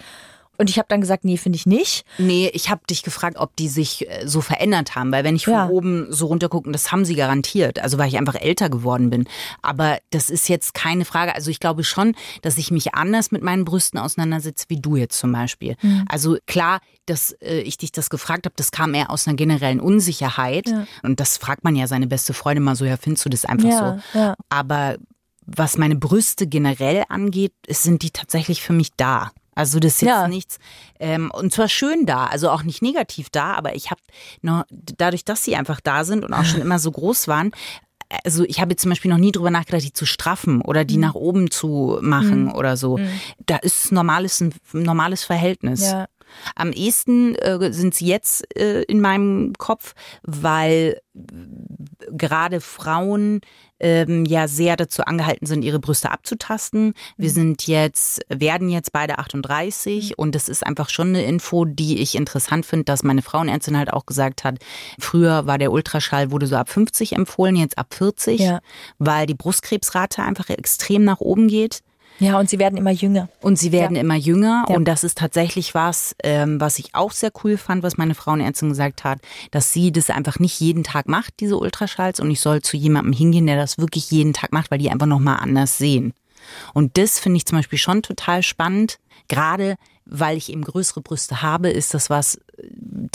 [0.57, 2.05] Und ich habe dann gesagt, nee, finde ich nicht.
[2.17, 5.45] Nee, ich habe dich gefragt, ob die sich äh, so verändert haben, weil wenn ich
[5.45, 5.69] von ja.
[5.69, 9.27] oben so runter gucke, das haben sie garantiert, also weil ich einfach älter geworden bin.
[9.61, 11.35] Aber das ist jetzt keine Frage.
[11.35, 15.17] Also ich glaube schon, dass ich mich anders mit meinen Brüsten auseinandersetze, wie du jetzt
[15.17, 15.75] zum Beispiel.
[15.81, 16.05] Mhm.
[16.09, 19.79] Also klar, dass äh, ich dich das gefragt habe, das kam eher aus einer generellen
[19.79, 20.67] Unsicherheit.
[20.67, 20.87] Ja.
[21.03, 23.69] Und das fragt man ja seine beste Freundin mal so, ja, findest du das einfach
[23.69, 24.19] ja, so?
[24.19, 24.35] Ja.
[24.49, 24.97] Aber
[25.45, 29.31] was meine Brüste generell angeht, sind die tatsächlich für mich da.
[29.55, 30.27] Also das ist jetzt Ja.
[30.27, 30.57] nichts,
[30.99, 34.01] ähm, und zwar schön da, also auch nicht negativ da, aber ich habe
[34.41, 37.51] noch, dadurch, dass sie einfach da sind und auch schon immer so groß waren,
[38.23, 40.87] also ich habe jetzt zum Beispiel noch nie drüber nachgedacht, die zu straffen oder Mhm.
[40.87, 42.99] die nach oben zu machen oder so.
[43.47, 45.81] Da ist normales, ein normales Verhältnis.
[45.81, 46.05] Ja.
[46.55, 51.21] Am ehesten äh, sind sie jetzt äh, in meinem Kopf, weil äh,
[52.11, 53.41] gerade Frauen
[53.79, 56.93] ähm, ja sehr dazu angehalten sind, ihre Brüste abzutasten.
[57.17, 61.99] Wir sind jetzt, werden jetzt beide 38 und das ist einfach schon eine Info, die
[61.99, 64.59] ich interessant finde, dass meine Frauenärztin halt auch gesagt hat,
[64.99, 68.59] früher war der Ultraschall, wurde so ab 50 empfohlen, jetzt ab 40, Ja.
[68.97, 71.81] weil die Brustkrebsrate einfach extrem nach oben geht.
[72.19, 73.27] Ja, und sie werden immer jünger.
[73.41, 74.01] Und sie werden Ja.
[74.01, 74.65] immer jünger.
[74.69, 74.75] Ja.
[74.75, 78.69] Und das ist tatsächlich was, ähm, was ich auch sehr cool fand, was meine Frauenärztin
[78.69, 79.19] gesagt hat,
[79.51, 82.19] dass sie das einfach nicht jeden Tag macht, diese Ultraschalls.
[82.19, 85.07] Und ich soll zu jemandem hingehen, der das wirklich jeden Tag macht, weil die einfach
[85.07, 86.13] nochmal anders sehen.
[86.73, 88.99] Und das finde ich zum Beispiel schon total spannend.
[89.27, 89.75] Gerade
[90.05, 92.39] weil ich eben größere Brüste habe, ist das was,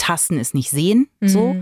[0.01, 1.55] Tasten ist nicht sehen, so.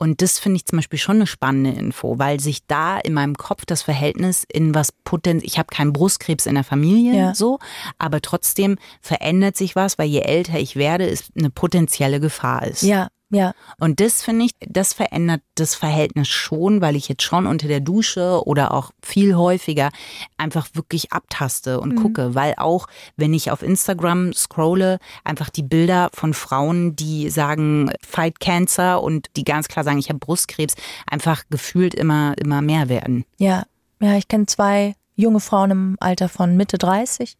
[0.00, 3.34] Und das finde ich zum Beispiel schon eine spannende Info, weil sich da in meinem
[3.34, 7.34] Kopf das Verhältnis in was potent, ich habe keinen Brustkrebs in der Familie, Ja.
[7.34, 7.58] so,
[7.98, 12.82] aber trotzdem verändert sich was, weil je älter ich werde, es eine potenzielle Gefahr ist.
[12.82, 13.52] Ja, ja.
[13.78, 17.80] Und das finde ich, das verändert das Verhältnis schon, weil ich jetzt schon unter der
[17.80, 19.90] Dusche oder auch viel häufiger
[20.38, 22.86] einfach wirklich abtaste und gucke, weil auch
[23.16, 29.28] wenn ich auf Instagram scrolle, einfach die Bilder von Frauen, die sagen Fight Cancer und
[29.36, 30.74] die ganz klar sagen, ich habe Brustkrebs,
[31.06, 33.24] einfach gefühlt immer immer mehr werden.
[33.38, 33.64] Ja,
[34.00, 37.36] ja, ich kenne zwei junge Frauen im Alter von Mitte 30,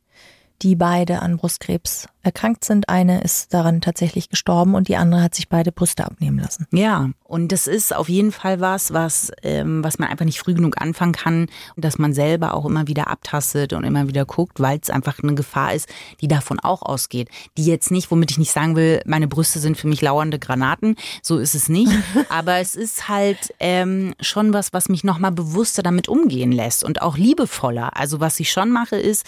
[0.63, 2.89] die beide an Brustkrebs erkrankt sind.
[2.89, 6.67] Eine ist daran tatsächlich gestorben und die andere hat sich beide Brüste abnehmen lassen.
[6.73, 10.55] Ja, und das ist auf jeden Fall was, was, ähm, was man einfach nicht früh
[10.55, 14.61] genug anfangen kann und dass man selber auch immer wieder abtastet und immer wieder guckt,
[14.61, 15.89] weil es einfach eine Gefahr ist,
[16.21, 17.29] die davon auch ausgeht.
[17.57, 20.97] Die jetzt nicht, womit ich nicht sagen will, meine Brüste sind für mich lauernde Granaten,
[21.23, 21.93] so ist es nicht.
[22.29, 27.01] Aber es ist halt ähm, schon was, was mich nochmal bewusster damit umgehen lässt und
[27.01, 27.97] auch liebevoller.
[27.97, 29.25] Also was ich schon mache, ist,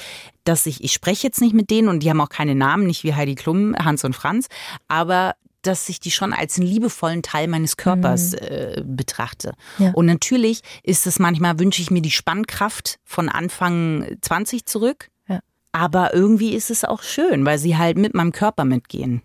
[0.51, 3.05] dass ich, ich spreche jetzt nicht mit denen und die haben auch keine Namen, nicht
[3.05, 4.49] wie Heidi Klum, Hans und Franz,
[4.89, 9.53] aber dass ich die schon als einen liebevollen Teil meines Körpers äh, betrachte.
[9.79, 9.93] Ja.
[9.93, 15.11] Und natürlich ist es manchmal, wünsche ich mir die Spannkraft von Anfang 20 zurück.
[15.29, 15.41] Ja.
[15.71, 19.23] Aber irgendwie ist es auch schön, weil sie halt mit meinem Körper mitgehen.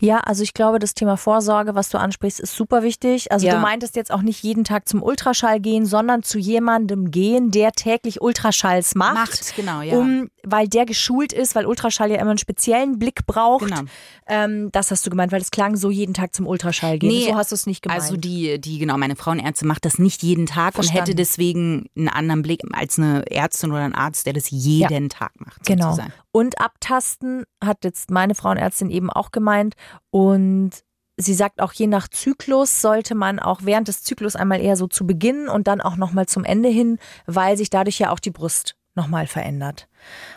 [0.00, 3.32] Ja, also ich glaube, das Thema Vorsorge, was du ansprichst, ist super wichtig.
[3.32, 3.54] Also Ja.
[3.54, 7.72] du meintest jetzt auch nicht jeden Tag zum Ultraschall gehen, sondern zu jemandem gehen, der
[7.72, 9.14] täglich Ultraschalls macht.
[9.14, 9.96] Macht, genau, ja.
[9.96, 13.64] Um, weil der geschult ist, weil Ultraschall ja immer einen speziellen Blick braucht.
[13.66, 13.80] Genau.
[14.28, 17.28] Ähm, das hast du gemeint, weil es klang so jeden Tag zum Ultraschall gehen.
[17.28, 18.00] so hast du es nicht gemeint.
[18.02, 21.00] Also die, die, genau, meine Frauenärztin macht das nicht jeden Tag und Verstanden.
[21.00, 25.32] hätte deswegen einen anderen Blick als eine Ärztin oder ein Arzt, der das jeden Tag
[25.38, 25.64] macht.
[25.64, 25.90] Genau.
[25.90, 26.12] Sozusagen.
[26.32, 29.65] Und abtasten hat jetzt meine Frauenärztin eben auch gemeint.
[30.10, 30.70] Und
[31.16, 34.86] sie sagt auch, je nach Zyklus sollte man auch während des Zyklus einmal eher so
[34.86, 38.30] zu Beginn und dann auch nochmal zum Ende hin, weil sich dadurch ja auch die
[38.30, 39.88] Brust nochmal verändert.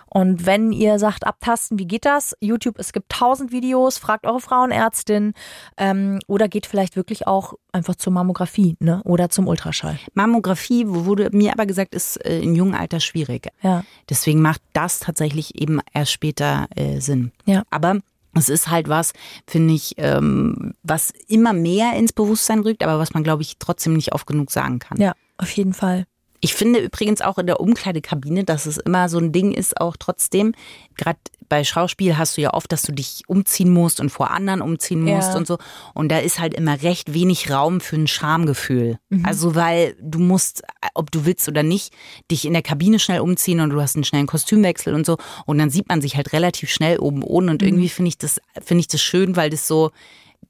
[0.07, 2.35] Und wenn ihr sagt, abtasten, wie geht das?
[2.41, 5.33] YouTube, es gibt tausend Videos, fragt eure Frauenärztin
[5.77, 9.01] ähm, oder geht vielleicht wirklich auch einfach zur Mammographie ne?
[9.05, 9.97] oder zum Ultraschall.
[10.13, 13.47] Mammographie wurde mir aber gesagt, ist äh, im jungen Alter schwierig.
[13.61, 13.83] Ja.
[14.09, 17.31] Deswegen macht das tatsächlich eben erst später äh, Sinn.
[17.45, 17.63] Ja.
[17.69, 17.99] Aber
[18.33, 19.13] es ist halt was,
[19.47, 23.93] finde ich, ähm, was immer mehr ins Bewusstsein rückt, aber was man, glaube ich, trotzdem
[23.93, 24.99] nicht oft genug sagen kann.
[24.99, 26.05] Ja, auf jeden Fall.
[26.41, 29.97] Ich finde übrigens auch in der Umkleidekabine, dass es immer so ein Ding ist, auch
[29.97, 30.53] trotzdem,
[30.95, 34.61] gerade bei Schauspiel hast du ja oft, dass du dich umziehen musst und vor anderen
[34.61, 35.37] umziehen musst Ja.
[35.37, 35.57] und so.
[35.95, 38.99] Und da ist halt immer recht wenig Raum für ein Schamgefühl.
[39.23, 40.61] Also weil du musst,
[40.93, 41.91] ob du willst oder nicht,
[42.29, 45.17] dich in der Kabine schnell umziehen und du hast einen schnellen Kostümwechsel und so.
[45.47, 47.51] Und dann sieht man sich halt relativ schnell oben ohne.
[47.51, 49.89] Und irgendwie finde ich das, finde ich das schön, weil das so,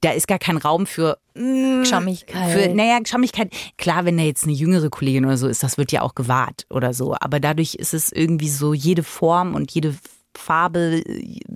[0.00, 2.50] da ist gar kein Raum für mm, Schammigkeit.
[2.50, 3.52] Für, naja, Schammigkeit.
[3.76, 6.66] Klar, wenn da jetzt eine jüngere Kollegin oder so ist, das wird ja auch gewahrt
[6.70, 7.14] oder so.
[7.18, 9.94] Aber dadurch ist es irgendwie so, jede Form und jede
[10.36, 11.02] Farbe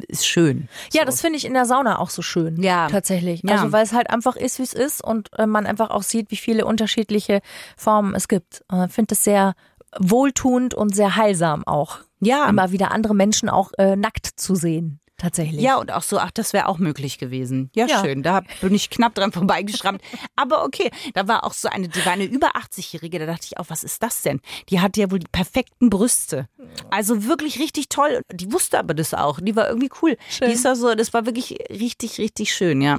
[0.09, 0.69] ist schön.
[0.93, 1.07] Ja, so.
[1.07, 2.61] das finde ich in der Sauna auch so schön.
[2.63, 2.89] Ja.
[2.89, 3.43] Tatsächlich.
[3.45, 3.57] Ja.
[3.57, 6.31] Also, weil es halt einfach ist, wie es ist und äh, man einfach auch sieht,
[6.31, 7.41] wie viele unterschiedliche
[7.77, 8.65] Formen es gibt.
[8.69, 9.55] Und Ich finde es sehr
[9.99, 11.99] wohltuend und sehr heilsam auch.
[12.21, 12.49] Ja.
[12.49, 15.01] Immer wieder andere Menschen auch äh, nackt zu sehen.
[15.17, 15.61] Tatsächlich.
[15.61, 17.71] Ja, und auch so, ach, das wäre auch möglich gewesen.
[17.75, 18.01] Ja, Ja.
[18.01, 18.23] schön.
[18.25, 20.03] Da bin ich knapp dran vorbeigeschrammt.
[20.37, 23.59] Aber okay, da war auch so eine, die war eine über 80-Jährige, da dachte ich
[23.59, 24.41] auch, was ist das denn?
[24.71, 26.49] Die hatte ja wohl die perfekten Brüste.
[26.91, 28.23] Also wirklich richtig toll.
[28.33, 29.39] Die wusste aber das auch.
[29.41, 30.17] Die war irgendwie cool.
[30.29, 30.49] Schön.
[30.49, 32.99] Die ist da so, das war wirklich richtig, richtig schön, ja.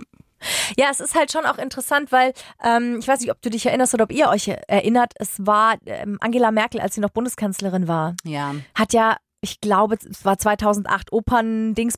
[0.77, 3.65] Ja, es ist halt schon auch interessant, weil ähm, ich weiß nicht, ob du dich
[3.65, 7.87] erinnerst oder ob ihr euch erinnert, es war ähm, Angela Merkel, als sie noch Bundeskanzlerin
[7.87, 8.53] war, Ja.
[8.75, 11.95] hat ja ich glaube, es war 2008 Opern-Dings.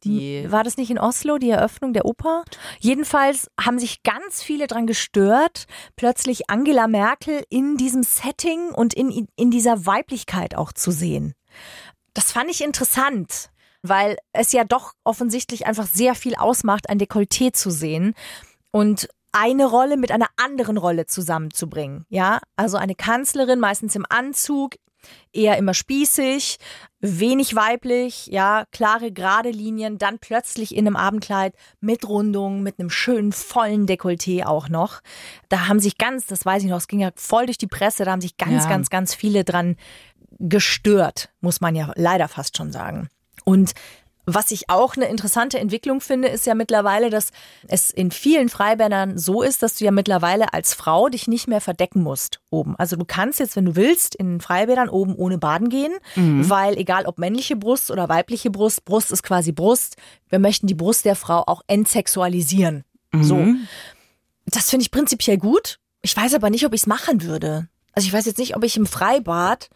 [0.51, 2.43] War das nicht in Oslo, die Eröffnung der Oper?
[2.79, 9.29] Jedenfalls haben sich ganz viele dran gestört, plötzlich Angela Merkel in diesem Setting und in,
[9.37, 11.35] in dieser Weiblichkeit auch zu sehen.
[12.13, 13.49] Das fand ich interessant,
[13.81, 18.13] weil es ja doch offensichtlich einfach sehr viel ausmacht, ein Dekolleté zu sehen
[18.71, 22.05] und eine Rolle mit einer anderen Rolle zusammenzubringen.
[22.09, 24.75] Ja, also eine Kanzlerin meistens im Anzug,
[25.31, 26.57] eher immer spießig,
[26.99, 32.89] wenig weiblich, ja, klare, gerade Linien, dann plötzlich in einem Abendkleid mit Rundung, mit einem
[32.89, 35.01] schönen, vollen Dekolleté auch noch.
[35.49, 38.03] Da haben sich ganz, das weiß ich noch, es ging ja voll durch die Presse,
[38.03, 38.69] da haben sich ganz, Ja.
[38.69, 39.75] ganz, ganz viele dran
[40.39, 43.09] gestört, muss man ja leider fast schon sagen.
[43.43, 43.73] Und
[44.29, 47.31] was ich auch eine interessante Entwicklung finde, ist ja mittlerweile, dass
[47.69, 51.61] es in vielen Freibädern so ist, dass du ja mittlerweile als Frau dich nicht mehr
[51.61, 52.75] verdecken musst oben.
[52.77, 57.05] Also du kannst jetzt, wenn du willst, in Freibädern oben ohne baden gehen, weil egal
[57.05, 59.95] ob männliche Brust oder weibliche Brust, Brust ist quasi Brust.
[60.27, 62.83] Wir möchten die Brust der Frau auch entsexualisieren.
[63.13, 63.47] So.
[64.45, 65.79] Das finde ich prinzipiell gut.
[66.01, 67.69] Ich weiß aber nicht, ob ich es machen würde.
[67.93, 69.69] Also ich weiß jetzt nicht, ob ich im Freibad,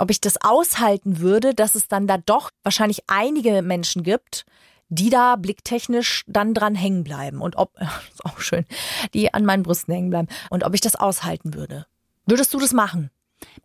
[0.00, 4.46] ob ich das aushalten würde, dass es dann da doch wahrscheinlich einige Menschen gibt,
[4.88, 7.78] die da blicktechnisch dann dran hängen bleiben und ob,
[8.12, 8.64] ist auch schön,
[9.14, 11.86] die an meinen Brüsten hängen bleiben und ob ich das aushalten würde.
[12.26, 13.10] Würdest du das machen?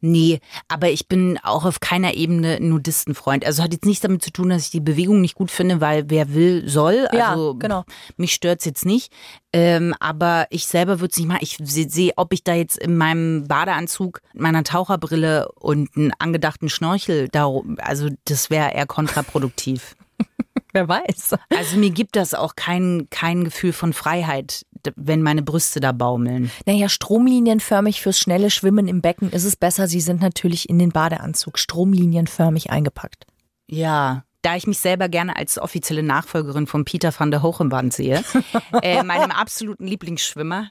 [0.01, 3.45] Nee, aber ich bin auch auf keiner Ebene Nudistenfreund.
[3.45, 6.09] Also hat jetzt nichts damit zu tun, dass ich die Bewegung nicht gut finde, weil
[6.09, 7.07] wer will, soll.
[7.11, 7.85] Ja, Also genau.
[8.17, 9.11] mich stört's jetzt nicht.
[9.53, 11.39] Ähm, aber ich selber würde es nicht machen.
[11.41, 16.69] Ich sehe, seh, ob ich da jetzt in meinem Badeanzug, meiner Taucherbrille und einen angedachten
[16.69, 19.95] Schnorchel darum, also das wäre eher kontraproduktiv.
[20.73, 21.35] Wer weiß.
[21.57, 26.51] Also mir gibt das auch kein, kein Gefühl von Freiheit, wenn meine Brüste da baumeln.
[26.65, 29.87] Naja, stromlinienförmig fürs schnelle Schwimmen im Becken ist es besser.
[29.87, 33.25] Sie sind natürlich in den Badeanzug stromlinienförmig eingepackt.
[33.67, 38.23] Ja, da ich mich selber gerne als offizielle Nachfolgerin von Peter van der Hogenband sehe,
[38.83, 40.69] äh, meinem absoluten Lieblingsschwimmer.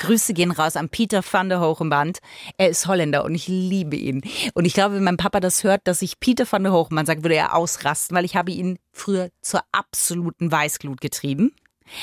[0.00, 2.18] Grüße gehen raus an Peter van der Hogenband.
[2.56, 4.22] Er ist Holländer und ich liebe ihn.
[4.54, 7.22] Und ich glaube, wenn mein Papa das hört, dass ich Peter van der Hogenband sage,
[7.22, 11.52] würde er ausrasten, weil ich habe ihn früher zur absoluten Weißglut getrieben.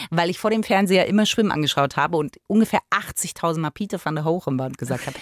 [0.09, 4.15] Weil ich vor dem Fernseher immer Schwimmen angeschaut habe und ungefähr 80.000 Mal Peter van
[4.15, 5.17] der Hogenband gesagt habe.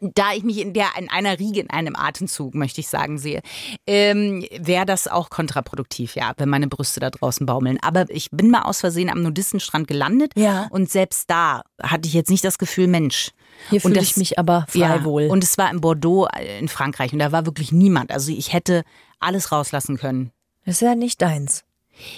[0.00, 3.40] da ich mich in der in einer Riege, in einem Atemzug, möchte ich sagen, sehe,
[3.86, 7.78] ähm, wäre das auch kontraproduktiv, ja, wenn meine Brüste da draußen baumeln.
[7.82, 10.66] Aber ich bin mal aus Versehen am Nudistenstrand gelandet Ja.
[10.70, 13.30] und selbst da hatte ich jetzt nicht das Gefühl, Mensch.
[13.68, 15.26] Hier fühle ich mich aber frei wohl.
[15.26, 18.10] Und es war in Bordeaux äh, in Frankreich und da war wirklich niemand.
[18.10, 18.82] Also ich hätte
[19.18, 20.30] alles rauslassen können.
[20.64, 21.64] das ist ja nicht deins.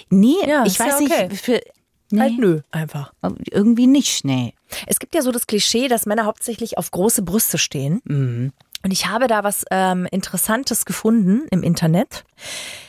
[0.09, 1.27] Nee, Ja, ich ist ja weiß okay.
[1.27, 1.59] nicht, für,
[2.13, 3.13] nee, Halt nö, einfach.
[3.51, 4.53] irgendwie nicht, nee.
[4.87, 8.01] Es gibt ja so das Klischee, dass Männer hauptsächlich auf große Brüste stehen.
[8.05, 8.53] Mhm.
[8.83, 12.25] Und ich habe da was ähm, Interessantes gefunden im Internet.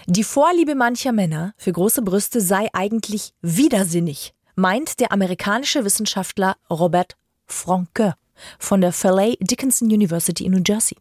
[0.06, 7.16] Die Vorliebe mancher Männer für große Brüste sei eigentlich widersinnig, meint der amerikanische Wissenschaftler Robert
[7.46, 8.14] Franke
[8.58, 10.96] von der Fairleigh Dickinson University in New Jersey.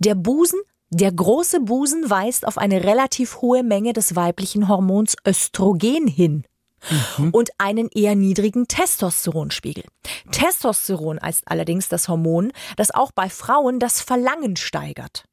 [0.00, 6.08] Der Busen, der große Busen weist auf eine relativ hohe Menge des weiblichen Hormons Östrogen
[6.08, 6.44] hin
[7.32, 9.84] und einen eher niedrigen Testosteronspiegel.
[10.30, 15.24] Testosteron ist allerdings das Hormon, das auch bei Frauen das Verlangen steigert.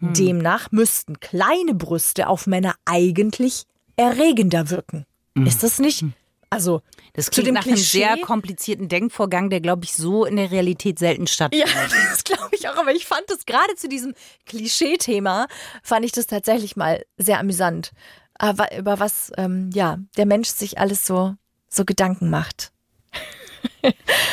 [0.00, 3.64] Demnach müssten kleine Brüste auf Männer eigentlich
[3.96, 5.04] erregender wirken.
[5.34, 6.04] Ist das nicht?
[6.50, 6.80] Also,
[7.12, 7.98] Das zu klingt dem nach einem Klischee.
[7.98, 11.68] sehr komplizierten Denkvorgang, der, glaube ich, so in der Realität selten Ja, stattfindet.
[12.10, 12.76] das glaube ich auch.
[12.78, 14.14] Aber ich fand es gerade zu diesem
[14.46, 15.46] Klischee-Thema,
[15.82, 17.92] fand ich das tatsächlich mal sehr amüsant.
[18.38, 21.34] Aber über was, ähm, ja, der Mensch sich alles so,
[21.68, 22.72] so Gedanken macht.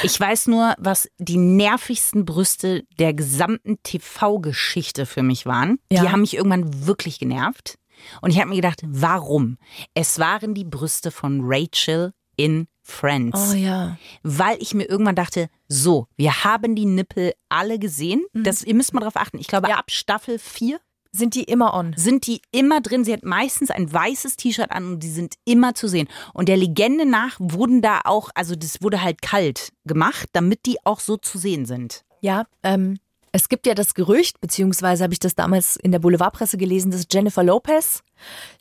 [0.04, 5.80] Ich weiß nur, was die nervigsten Brüste der gesamten TV-Geschichte für mich waren.
[5.91, 6.04] Ja.
[6.04, 7.78] Die haben mich irgendwann wirklich genervt.
[8.22, 9.58] Und ich habe mir gedacht, warum?
[9.94, 13.52] Es waren die Brüste von Rachel in Friends.
[13.52, 13.98] Oh ja.
[14.22, 18.24] Weil ich mir irgendwann dachte, so, wir haben die Nippel alle gesehen.
[18.34, 19.39] Das, ihr müsst mal drauf achten.
[19.39, 19.72] Ich glaube, Mhm.
[19.72, 19.80] Ja.
[19.80, 20.80] ab Staffel 4
[21.15, 21.93] Sind die immer on?
[21.95, 23.06] sind die immer drin.
[23.06, 26.08] Sie hat meistens ein weißes T-Shirt an und die sind immer zu sehen.
[26.34, 30.78] Und der Legende nach wurden da auch, also das wurde halt kalt gemacht, damit die
[30.86, 32.04] auch so zu sehen sind.
[32.21, 32.97] Ja, ähm,
[33.32, 37.08] es gibt ja das Gerücht, beziehungsweise habe ich das damals in der Boulevardpresse gelesen, dass
[37.12, 38.01] Jennifer Lopez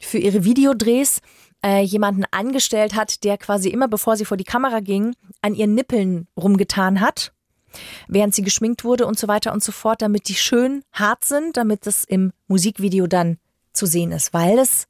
[0.00, 1.20] für ihre Videodrehs
[1.64, 5.74] äh, jemanden angestellt hat, der quasi immer bevor sie vor die Kamera ging, an ihren
[5.74, 7.32] Nippeln rumgetan hat,
[8.08, 11.56] während sie geschminkt wurde und so weiter und so fort, damit die schön hart sind,
[11.56, 13.38] damit das im Musikvideo dann
[13.72, 14.86] zu sehen ist, weil es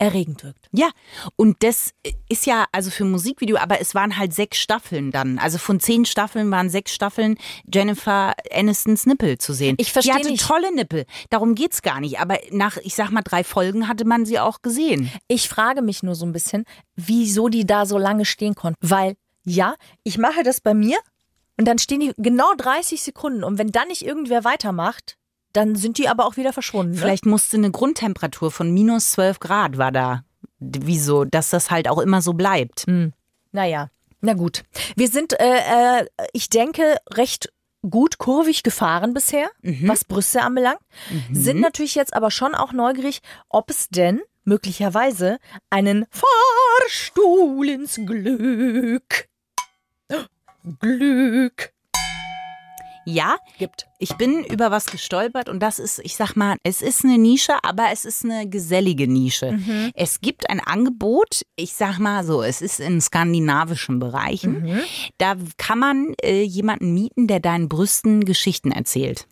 [0.00, 0.68] erregend wirkt.
[0.70, 0.90] Ja,
[1.34, 1.90] und das
[2.28, 5.40] ist ja also für Musikvideo, aber es waren halt sechs Staffeln dann.
[5.40, 7.36] Also von zehn Staffeln waren sechs Staffeln
[7.72, 9.74] Jennifer Anistons Nippel zu sehen.
[9.78, 10.46] Ich verstehe Die hatte nicht.
[10.46, 11.04] tolle Nippel.
[11.30, 12.20] Darum geht's gar nicht.
[12.20, 15.10] Aber nach, ich sag mal, drei Folgen hatte man sie auch gesehen.
[15.26, 18.78] Ich frage mich nur so ein bisschen, wieso die da so lange stehen konnten.
[18.80, 19.74] Weil, ja,
[20.04, 20.98] ich mache das bei mir
[21.58, 23.44] und dann stehen die genau 30 Sekunden.
[23.44, 25.16] Und wenn dann nicht irgendwer weitermacht,
[25.52, 26.92] dann sind die aber auch wieder verschwunden.
[26.92, 26.98] Ne?
[26.98, 30.24] Vielleicht musste eine Grundtemperatur von minus 12 Grad war da.
[30.60, 31.24] Wieso?
[31.24, 32.86] Dass das halt auch immer so bleibt.
[33.52, 33.90] Naja,
[34.20, 34.64] na gut.
[34.96, 37.52] Wir sind, äh, äh, ich denke, recht
[37.88, 39.50] gut kurvig gefahren bisher,
[39.86, 40.80] was Brüste anbelangt.
[41.32, 45.38] Sind natürlich jetzt aber schon auch neugierig, ob es denn möglicherweise
[45.70, 49.28] einen Fahrstuhl ins Glück,
[50.80, 51.72] Glück
[53.04, 53.86] Ja, gibt.
[53.98, 57.54] ich bin über was gestolpert und das ist, ich sag mal, es ist eine Nische,
[57.62, 59.58] aber es ist eine gesellige Nische.
[59.94, 64.80] Es gibt ein Angebot, ich sag mal so, es ist in skandinavischen Bereichen.
[65.16, 69.26] Da kann man äh, jemanden mieten, der deinen Brüsten Geschichten erzählt.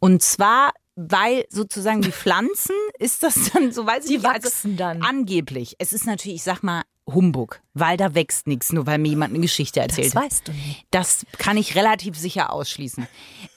[0.00, 4.48] Und zwar weil sozusagen die Pflanzen ist das dann, so weiß ich Die nicht, also
[4.48, 5.02] wachsen dann.
[5.02, 5.76] Angeblich.
[5.78, 9.32] Es ist natürlich, ich sag mal, Humbug, weil da wächst nichts, nur weil mir jemand
[9.34, 10.14] eine Geschichte erzählt.
[10.14, 10.86] Das weißt du nicht.
[10.90, 13.06] Das kann ich relativ sicher ausschließen.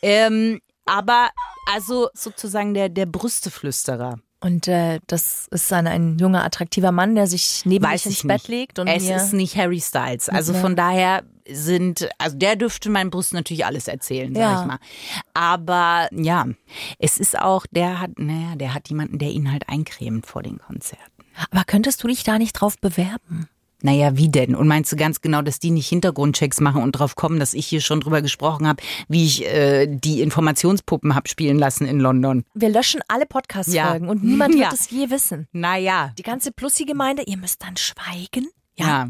[0.02, 1.30] Ähm, aber
[1.72, 4.20] also sozusagen der, der Brüsteflüsterer.
[4.40, 8.28] Und äh, das ist dann ein junger, attraktiver Mann, der sich neben Weiß mich ins
[8.28, 8.48] Bett nicht.
[8.50, 10.30] legt und es ist nicht Harry Styles.
[10.30, 14.62] Also von daher sind, also der dürfte meinen Brust natürlich alles erzählen, sag Ja.
[14.62, 14.80] ich mal.
[15.34, 16.46] Aber ja,
[17.00, 20.60] es ist auch, der hat, naja, der hat jemanden, der ihn halt eincremt vor den
[20.60, 21.04] Konzerten.
[21.50, 23.48] Aber könntest du dich da nicht drauf bewerben?
[23.84, 24.56] Naja, wie denn?
[24.56, 27.68] Und meinst du ganz genau, dass die nicht Hintergrundchecks machen und drauf kommen, dass ich
[27.68, 32.44] hier schon drüber gesprochen habe, wie ich äh, die Informationspuppen hab spielen lassen in London?
[32.56, 34.12] Wir löschen alle Podcast-Folgen Ja.
[34.12, 34.72] und niemand Ja.
[34.72, 35.48] wird es je wissen.
[35.52, 38.48] Naja, Die ganze Plussi-Gemeinde, ihr müsst dann schweigen.
[38.80, 39.10] Ja.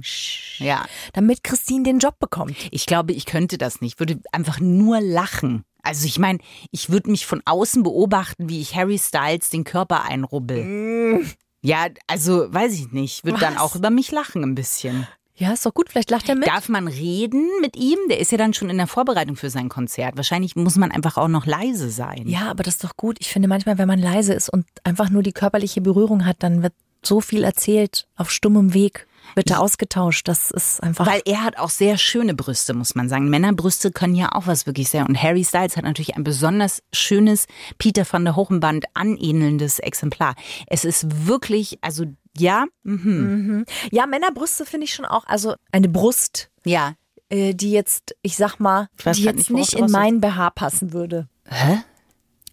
[0.60, 0.86] Ja.
[1.14, 2.56] Damit Christine den Job bekommt.
[2.72, 3.96] Ich glaube, ich könnte das nicht.
[3.96, 5.64] Ich würde einfach nur lachen.
[5.84, 6.40] Also ich meine,
[6.72, 11.26] ich würde mich von außen beobachten, wie ich Harry Styles den Körper einrubbel.
[11.68, 13.18] Ja, also weiß ich nicht.
[13.18, 13.62] Ich würde dann Was?
[13.62, 15.06] auch über mich lachen ein bisschen.
[15.36, 16.48] Ja, ist doch gut, vielleicht lacht er mit.
[16.48, 18.00] Darf man reden mit ihm?
[18.10, 20.16] Der ist ja dann schon in der Vorbereitung für sein Konzert.
[20.16, 22.24] Wahrscheinlich muss man einfach auch noch leise sein.
[22.26, 23.18] Ja, aber das ist doch gut.
[23.20, 26.64] Ich finde manchmal, wenn man leise ist und einfach nur die körperliche Berührung hat, dann
[26.64, 29.06] wird so viel erzählt auf stummem Weg.
[29.46, 30.28] Da ausgetauscht.
[30.28, 31.06] Das ist einfach.
[31.06, 33.30] Weil er hat auch sehr schöne Brüste, muss man sagen.
[33.30, 35.08] Männerbrüste können ja auch was wirklich sehr.
[35.08, 37.46] Und Harry Styles hat natürlich ein besonders schönes
[37.78, 40.36] Peter van der Hochenband anähnelndes Exemplar.
[40.68, 42.06] Es ist wirklich, also
[42.38, 43.66] ja, mhm.
[43.92, 45.26] ja, Männerbrüste finde ich schon auch.
[45.26, 46.94] Also eine Brust, ja.
[47.30, 49.94] äh, die jetzt, ich sag mal, Ich die jetzt nicht, nicht in raus willst.
[49.94, 51.28] mein BH passen würde.
[51.50, 51.80] Hä?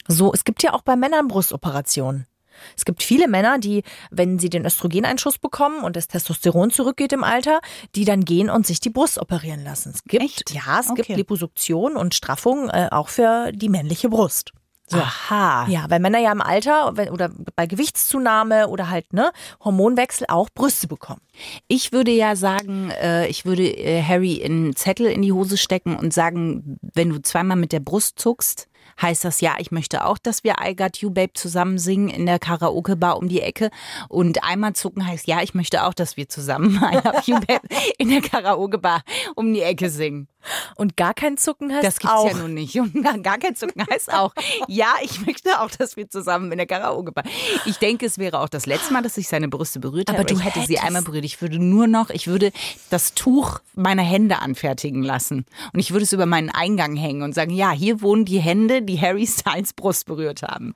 [0.06, 2.26] So, es gibt ja auch bei Männern Brustoperationen.
[2.76, 7.24] Es gibt viele Männer, die, wenn sie den Östrogeneinschuss bekommen und das Testosteron zurückgeht im
[7.24, 7.60] Alter,
[7.94, 9.92] die dann gehen und sich die Brust operieren lassen.
[9.94, 10.50] Es gibt, Echt?
[10.52, 11.16] ja, es gibt Okay.
[11.16, 14.52] Liposuktion und Straffung äh, auch für die männliche Brust.
[14.86, 14.98] So.
[14.98, 15.66] Aha.
[15.68, 19.32] Ja, weil Männer ja im Alter oder bei Gewichtszunahme oder halt ne
[19.64, 21.22] Hormonwechsel auch Brüste bekommen.
[21.68, 25.96] Ich würde ja sagen, äh, ich würde äh, Harry einen Zettel in die Hose stecken
[25.96, 28.68] und sagen, wenn du zweimal mit der Brust zuckst,
[29.00, 32.26] heißt das ja, ich möchte auch, dass wir I Got You Babe zusammen singen in
[32.26, 33.70] der Karaoke-Bar um die Ecke.
[34.08, 37.68] Und einmal zucken heißt, ja, ich möchte auch, dass wir zusammen I Got You Babe
[37.98, 39.02] in der Karaoke-Bar
[39.34, 40.28] um die Ecke singen.
[40.76, 42.26] Und gar kein Zucken heißt Das gibt's auch.
[42.28, 42.76] ja nun nicht.
[42.78, 44.32] Und gar kein Zucken heißt auch,
[44.68, 47.24] ja, ich möchte auch, dass wir zusammen in der Karaoke-Bar.
[47.66, 50.18] Ich denke, es wäre auch das letzte Mal, dass ich seine Brüste berührt habe.
[50.18, 51.24] Aber du ich hätte sie hättest- einmal berührt.
[51.24, 52.52] Ich würde nur noch, ich würde
[52.90, 55.46] das Tuch meiner Hände anfertigen lassen.
[55.72, 58.82] Und ich würde es über meinen Eingang hängen und sagen, ja, hier wohnen die Hände,
[58.82, 60.74] die Harry Styles Brust berührt haben.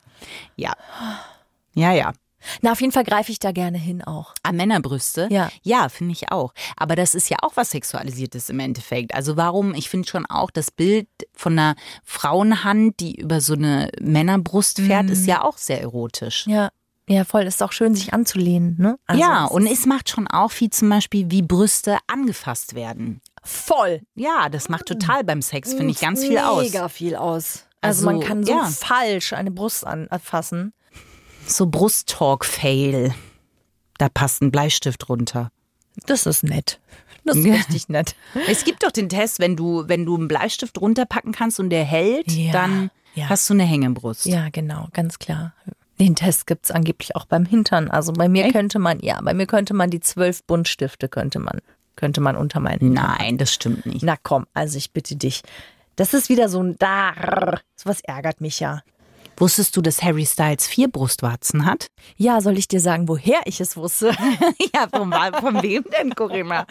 [0.57, 0.75] Ja.
[1.75, 2.13] Ja, ja.
[2.63, 4.35] Na, auf jeden Fall greife ich da gerne hin auch.
[4.43, 5.29] Ah, Männerbrüste?
[5.31, 5.51] Ja.
[5.63, 6.55] Ja, finde ich auch.
[6.77, 9.15] Aber das ist ja auch was Sexualisiertes im Endeffekt.
[9.15, 11.75] Also warum, ich finde schon auch, das Bild von einer
[12.05, 16.47] Frauenhand, die über so eine Männerbrust fährt, ist ja auch sehr erotisch.
[16.47, 16.71] Ja,
[17.09, 17.43] ja, voll.
[17.45, 18.99] Ist auch schön, sich anzulehnen, ne?
[19.07, 23.21] Also, ja, und es macht schon auch viel zum Beispiel, wie Brüste angefasst werden.
[23.43, 24.03] voll.
[24.15, 26.63] Ja, das macht total beim Sex, finde ich, ganz viel aus.
[26.65, 27.65] Mega viel aus.
[27.81, 28.65] Also, man Also, kann so ja.
[28.65, 30.75] falsch eine Brust anfassen.
[31.49, 33.15] So Brusttalk-Fail.
[33.99, 35.51] Da passt ein Bleistift runter.
[36.07, 36.79] Das ist nett.
[37.25, 37.55] Das ist Ja.
[37.55, 38.15] richtig nett.
[38.49, 41.85] Es gibt doch den Test, wenn du, wenn du einen Bleistift runterpacken kannst und der
[41.85, 43.29] hält, Ja, dann ja.
[43.29, 44.27] hast du eine Hängebrust.
[44.27, 45.53] Ja, genau, ganz klar.
[45.99, 47.91] Den Test gibt's angeblich auch beim Hintern.
[47.91, 48.53] Also bei mir Echt?
[48.55, 51.59] könnte man, ja, bei mir könnte man die zwölf Buntstifte könnte man,
[51.97, 52.93] könnte man unter meinen.
[52.93, 54.05] Nein, das stimmt nicht.
[54.05, 55.43] Na komm, also ich bitte dich.
[55.97, 57.61] Das ist wieder so ein Darr.
[57.75, 58.83] Sowas ärgert mich ja.
[59.41, 61.87] Wusstest du, dass Harry Styles vier Brustwarzen hat?
[62.17, 64.09] Ja, soll ich dir sagen, woher ich es wusste?
[64.75, 66.67] ja, von, von wem denn, Corinna?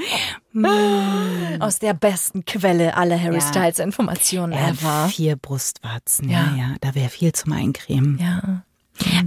[1.59, 3.41] Aus der besten Quelle aller Harry Ja.
[3.41, 5.07] Styles Informationen Er ever.
[5.09, 6.29] vier Brustwarzen.
[6.29, 6.55] Ja.
[6.57, 8.19] Ja, da wäre viel zum Eincremen.
[8.19, 8.63] Ja.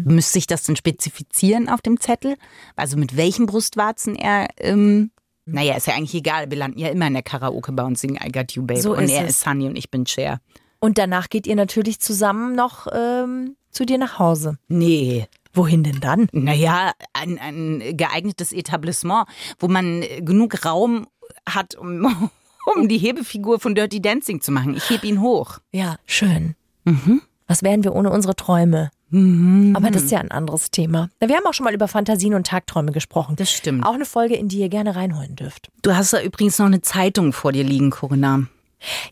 [0.05, 2.37] Müsste ich das denn spezifizieren auf dem Zettel?
[2.77, 4.49] Also mit welchen Brustwarzen er.
[4.59, 5.13] Ähm,
[5.47, 6.51] naja, ist ja eigentlich egal.
[6.51, 8.81] Wir landen ja immer in der Karaoke-Bar und singen I Got You, Babe.
[8.81, 9.31] So und ist er es.
[9.31, 10.41] ist Sunny und ich bin Cher.
[10.81, 14.59] Und danach geht ihr natürlich zusammen noch ähm, zu dir nach Hause.
[14.69, 15.27] Nee.
[15.53, 16.29] Wohin denn dann?
[16.33, 19.27] Naja, ein, ein geeignetes Etablissement,
[19.59, 21.07] wo man genug Raum
[21.49, 22.31] hat, um,
[22.75, 24.77] um die Hebefigur von Dirty Dancing zu machen.
[24.77, 25.59] Ich heb ihn hoch.
[25.73, 26.55] Ja, schön.
[26.85, 27.23] Mhm.
[27.47, 28.91] Was wären wir ohne unsere Träume?
[29.13, 31.11] Aber das ist ja ein anderes Thema.
[31.19, 33.35] Wir haben auch schon mal über Fantasien und Tagträume gesprochen.
[33.35, 33.85] Das stimmt.
[33.85, 35.69] Auch eine Folge, in die ihr gerne reinholen dürft.
[35.83, 38.45] Du hast da übrigens noch eine Zeitung vor dir liegen, Corinna.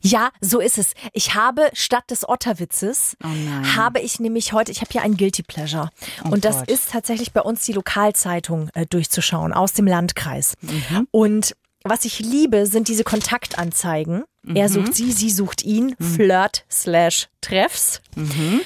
[0.01, 0.93] Ja, so ist es.
[1.13, 3.29] Ich habe statt des Otterwitzes, Oh
[3.77, 5.91] habe ich nämlich heute, ich habe hier ein Guilty Pleasure.
[6.25, 6.71] Oh und das Gott.
[6.71, 10.55] ist tatsächlich bei uns die Lokalzeitung äh, durchzuschauen aus dem Landkreis.
[10.63, 11.07] Mhm.
[11.11, 14.25] Und was ich liebe, sind diese Kontaktanzeigen.
[14.55, 14.73] Er Mhm.
[14.73, 15.95] sucht sie, sie sucht ihn.
[16.01, 18.01] Flirt slash Treffs.
[18.17, 18.61] Mhm.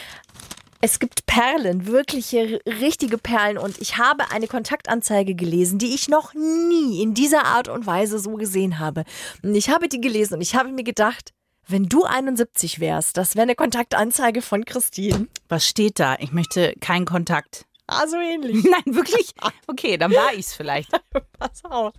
[0.85, 3.57] Es gibt Perlen, wirkliche, richtige Perlen.
[3.57, 8.19] Und ich habe eine Kontaktanzeige gelesen, die ich noch nie in dieser Art und Weise
[8.19, 9.05] so gesehen habe.
[9.45, 11.31] Und ich habe die gelesen und ich habe mir gedacht,
[11.69, 15.29] wenn du 71 wärst, das wäre eine Kontaktanzeige von Christine.
[15.49, 16.17] Was steht da?
[16.19, 17.65] Ich möchte keinen Kontakt.
[17.87, 18.65] Ah, so ähnlich.
[18.65, 19.35] Nein, wirklich?
[19.69, 20.91] Okay, dann war ich's vielleicht.
[21.39, 21.93] Pass auf.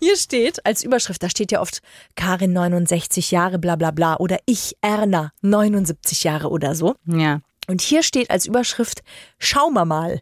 [0.00, 1.80] Hier steht als Überschrift, da steht ja oft
[2.16, 4.16] Karin 69 Jahre, bla bla bla.
[4.16, 6.96] Oder ich, Erna, 79 Jahre oder so.
[7.06, 7.40] Ja.
[7.70, 9.02] Und hier steht als Überschrift,
[9.38, 10.20] schau mal mal.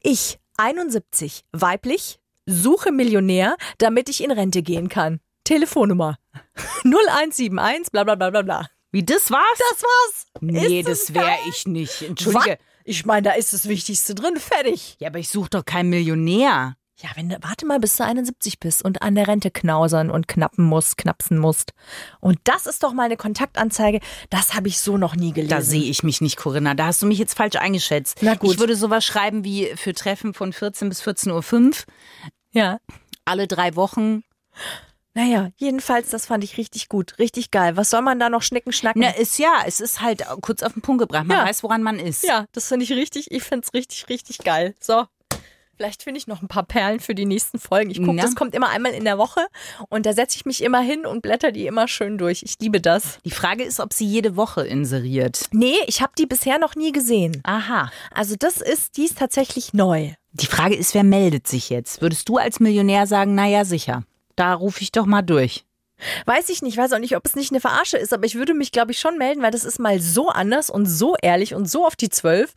[0.00, 5.18] Ich, 71, weiblich, suche Millionär, damit ich in Rente gehen kann.
[5.42, 6.18] Telefonnummer
[6.84, 8.68] 0171, bla bla bla bla bla.
[8.92, 9.58] Wie, das war's?
[9.70, 10.26] Das war's.
[10.40, 12.02] nee, Ist das wäre ich nicht.
[12.02, 12.50] Entschuldige.
[12.52, 14.96] Wa- Ich meine, da ist das Wichtigste drin, fertig.
[15.00, 16.76] Ja, aber ich suche doch keinen Millionär.
[17.02, 20.28] Ja, wenn du, warte mal, bis du 71 bist und an der Rente knausern und
[20.28, 21.72] knappen musst, knapsen musst.
[22.20, 23.98] Und das ist doch mal eine Kontaktanzeige,
[24.30, 25.50] das habe ich so noch nie gelesen.
[25.50, 26.74] Da sehe ich mich nicht, Corinna.
[26.74, 28.18] Da hast du mich jetzt falsch eingeschätzt.
[28.22, 28.52] Na gut.
[28.52, 31.72] Ich würde sowas schreiben wie für Treffen von 14 bis 14.05 Uhr.
[32.52, 32.78] Ja.
[33.24, 34.22] Alle drei Wochen.
[35.14, 37.76] Naja, jedenfalls, das fand ich richtig gut, richtig geil.
[37.76, 39.00] Was soll man da noch schnicken, schnacken?
[39.02, 41.24] Na, ist ja, es ist halt kurz auf den Punkt gebracht.
[41.24, 41.44] Man Ja.
[41.44, 42.22] weiß, woran man ist.
[42.24, 44.74] Ja, das finde ich richtig, ich finde es richtig, richtig geil.
[44.80, 45.06] So.
[45.76, 47.90] Vielleicht finde ich noch ein paar Perlen für die nächsten Folgen.
[47.90, 49.40] Ich gucke, das kommt immer einmal in der Woche
[49.88, 52.42] und da setze ich mich immer hin und blätter die immer schön durch.
[52.44, 53.18] Ich liebe das.
[53.24, 55.46] Die Frage ist, ob sie jede Woche inseriert.
[55.52, 57.40] Nee, ich habe die bisher noch nie gesehen.
[57.44, 57.90] Aha.
[58.12, 60.12] Also das ist, die ist tatsächlich neu.
[60.32, 62.00] Die Frage ist, wer meldet sich jetzt?
[62.00, 64.04] Würdest du als Millionär sagen, naja, sicher.
[64.36, 65.64] Da rufe ich doch mal durch.
[66.26, 68.54] Weiß ich nicht, weiß auch nicht, ob es nicht eine Verarsche ist, aber ich würde
[68.54, 71.70] mich, glaube ich, schon melden, weil das ist mal so anders und so ehrlich und
[71.70, 72.52] so auf die Zwölf.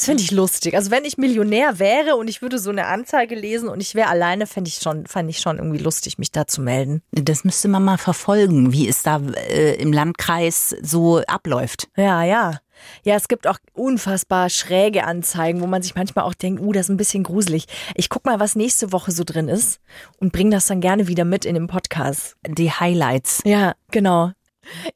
[0.00, 0.74] Das finde ich lustig.
[0.76, 4.08] Also wenn ich Millionär wäre und ich würde so eine Anzeige lesen und ich wäre
[4.08, 7.02] alleine, fände ich schon, fand ich schon irgendwie lustig, mich da zu melden.
[7.10, 11.88] Das müsste man mal verfolgen, wie es da äh, im Landkreis so abläuft.
[11.98, 12.60] Ja, ja.
[13.04, 16.86] Ja, es gibt auch unfassbar schräge Anzeigen, wo man sich manchmal auch denkt, uh, das
[16.86, 17.66] ist ein bisschen gruselig.
[17.94, 19.80] Ich guck mal, was nächste Woche so drin ist
[20.16, 22.36] und bring das dann gerne wieder mit in den Podcast.
[22.48, 23.42] Die Highlights.
[23.44, 24.32] Ja, genau.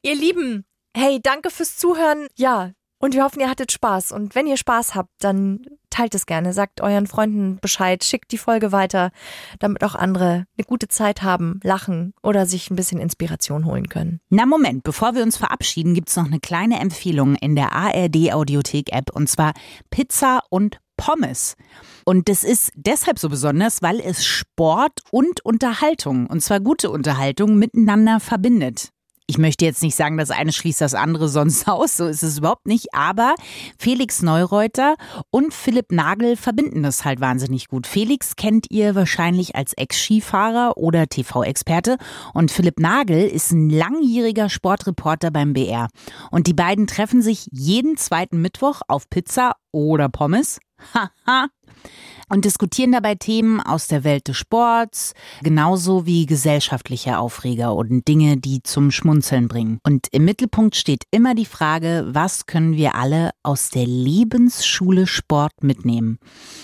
[0.01, 0.65] Ihr Lieben,
[0.97, 2.25] hey, danke fürs Zuhören.
[2.35, 2.71] Ja,
[3.05, 4.11] und wir hoffen, ihr hattet Spaß.
[4.11, 6.53] Und wenn ihr Spaß habt, dann teilt es gerne.
[6.53, 9.11] Sagt euren Freunden Bescheid, schickt die Folge weiter,
[9.59, 14.19] damit auch andere eine gute Zeit haben, lachen oder sich ein bisschen Inspiration holen können.
[14.29, 18.91] Na Moment, bevor wir uns verabschieden, gibt's noch eine kleine Empfehlung in der ARD Audiothek
[18.91, 19.53] App und zwar
[19.89, 21.55] Pizza und Pommes.
[22.05, 27.57] Und das ist deshalb so besonders, weil es Sport und Unterhaltung, und zwar gute Unterhaltung,
[27.57, 28.89] miteinander verbindet.
[29.27, 32.37] Ich möchte jetzt nicht sagen, das eine schließt das andere sonst aus, so ist es
[32.37, 33.33] überhaupt nicht, aber
[33.79, 34.95] Felix Neureuter
[35.31, 37.87] und Philipp Nagel verbinden das halt wahnsinnig gut.
[37.87, 41.97] Felix kennt ihr wahrscheinlich als Ex-Skifahrer oder TV-Experte
[42.33, 45.87] und Philipp Nagel ist ein langjähriger Sportreporter beim BR.
[46.29, 50.59] Und die beiden treffen sich jeden zweiten Mittwoch auf Pizza oder Pommes.
[50.93, 51.47] Haha.
[52.27, 55.13] Und diskutieren dabei Themen aus der Welt des Sports,
[55.43, 59.79] genauso wie gesellschaftliche Aufreger und Dinge, die zum Schmunzeln bringen.
[59.83, 65.63] Und im Mittelpunkt steht immer die Frage, was können wir alle aus der Lebensschule Sport
[65.63, 66.17] mitnehmen?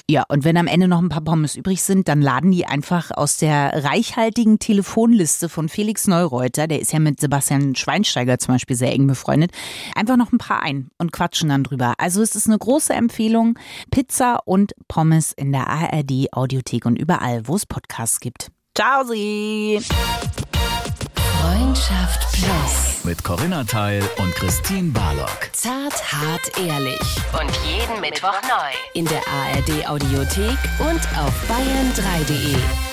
[0.09, 3.11] Ja, und wenn am Ende noch ein paar Pommes übrig sind, dann laden die einfach
[3.11, 8.75] aus der reichhaltigen Telefonliste von Felix Neureuter, der ist ja mit Sebastian Schweinsteiger zum Beispiel
[8.75, 9.51] sehr eng befreundet,
[9.95, 11.93] einfach noch ein paar ein und quatschen dann drüber.
[11.99, 13.59] Also es ist eine große Empfehlung,
[13.91, 18.51] Pizza und Pommes in der ARD Audiothek und überall, wo es Podcasts gibt.
[18.75, 19.79] Ciao Sie!
[21.39, 23.05] Freundschaft Plus.
[23.05, 25.49] mit Corinna Teil und Christine Barlock.
[25.53, 26.99] Zart, hart, ehrlich.
[27.39, 28.73] Und jeden Mittwoch neu.
[28.93, 32.90] In der ARD Audiothek und auf bayern3.de.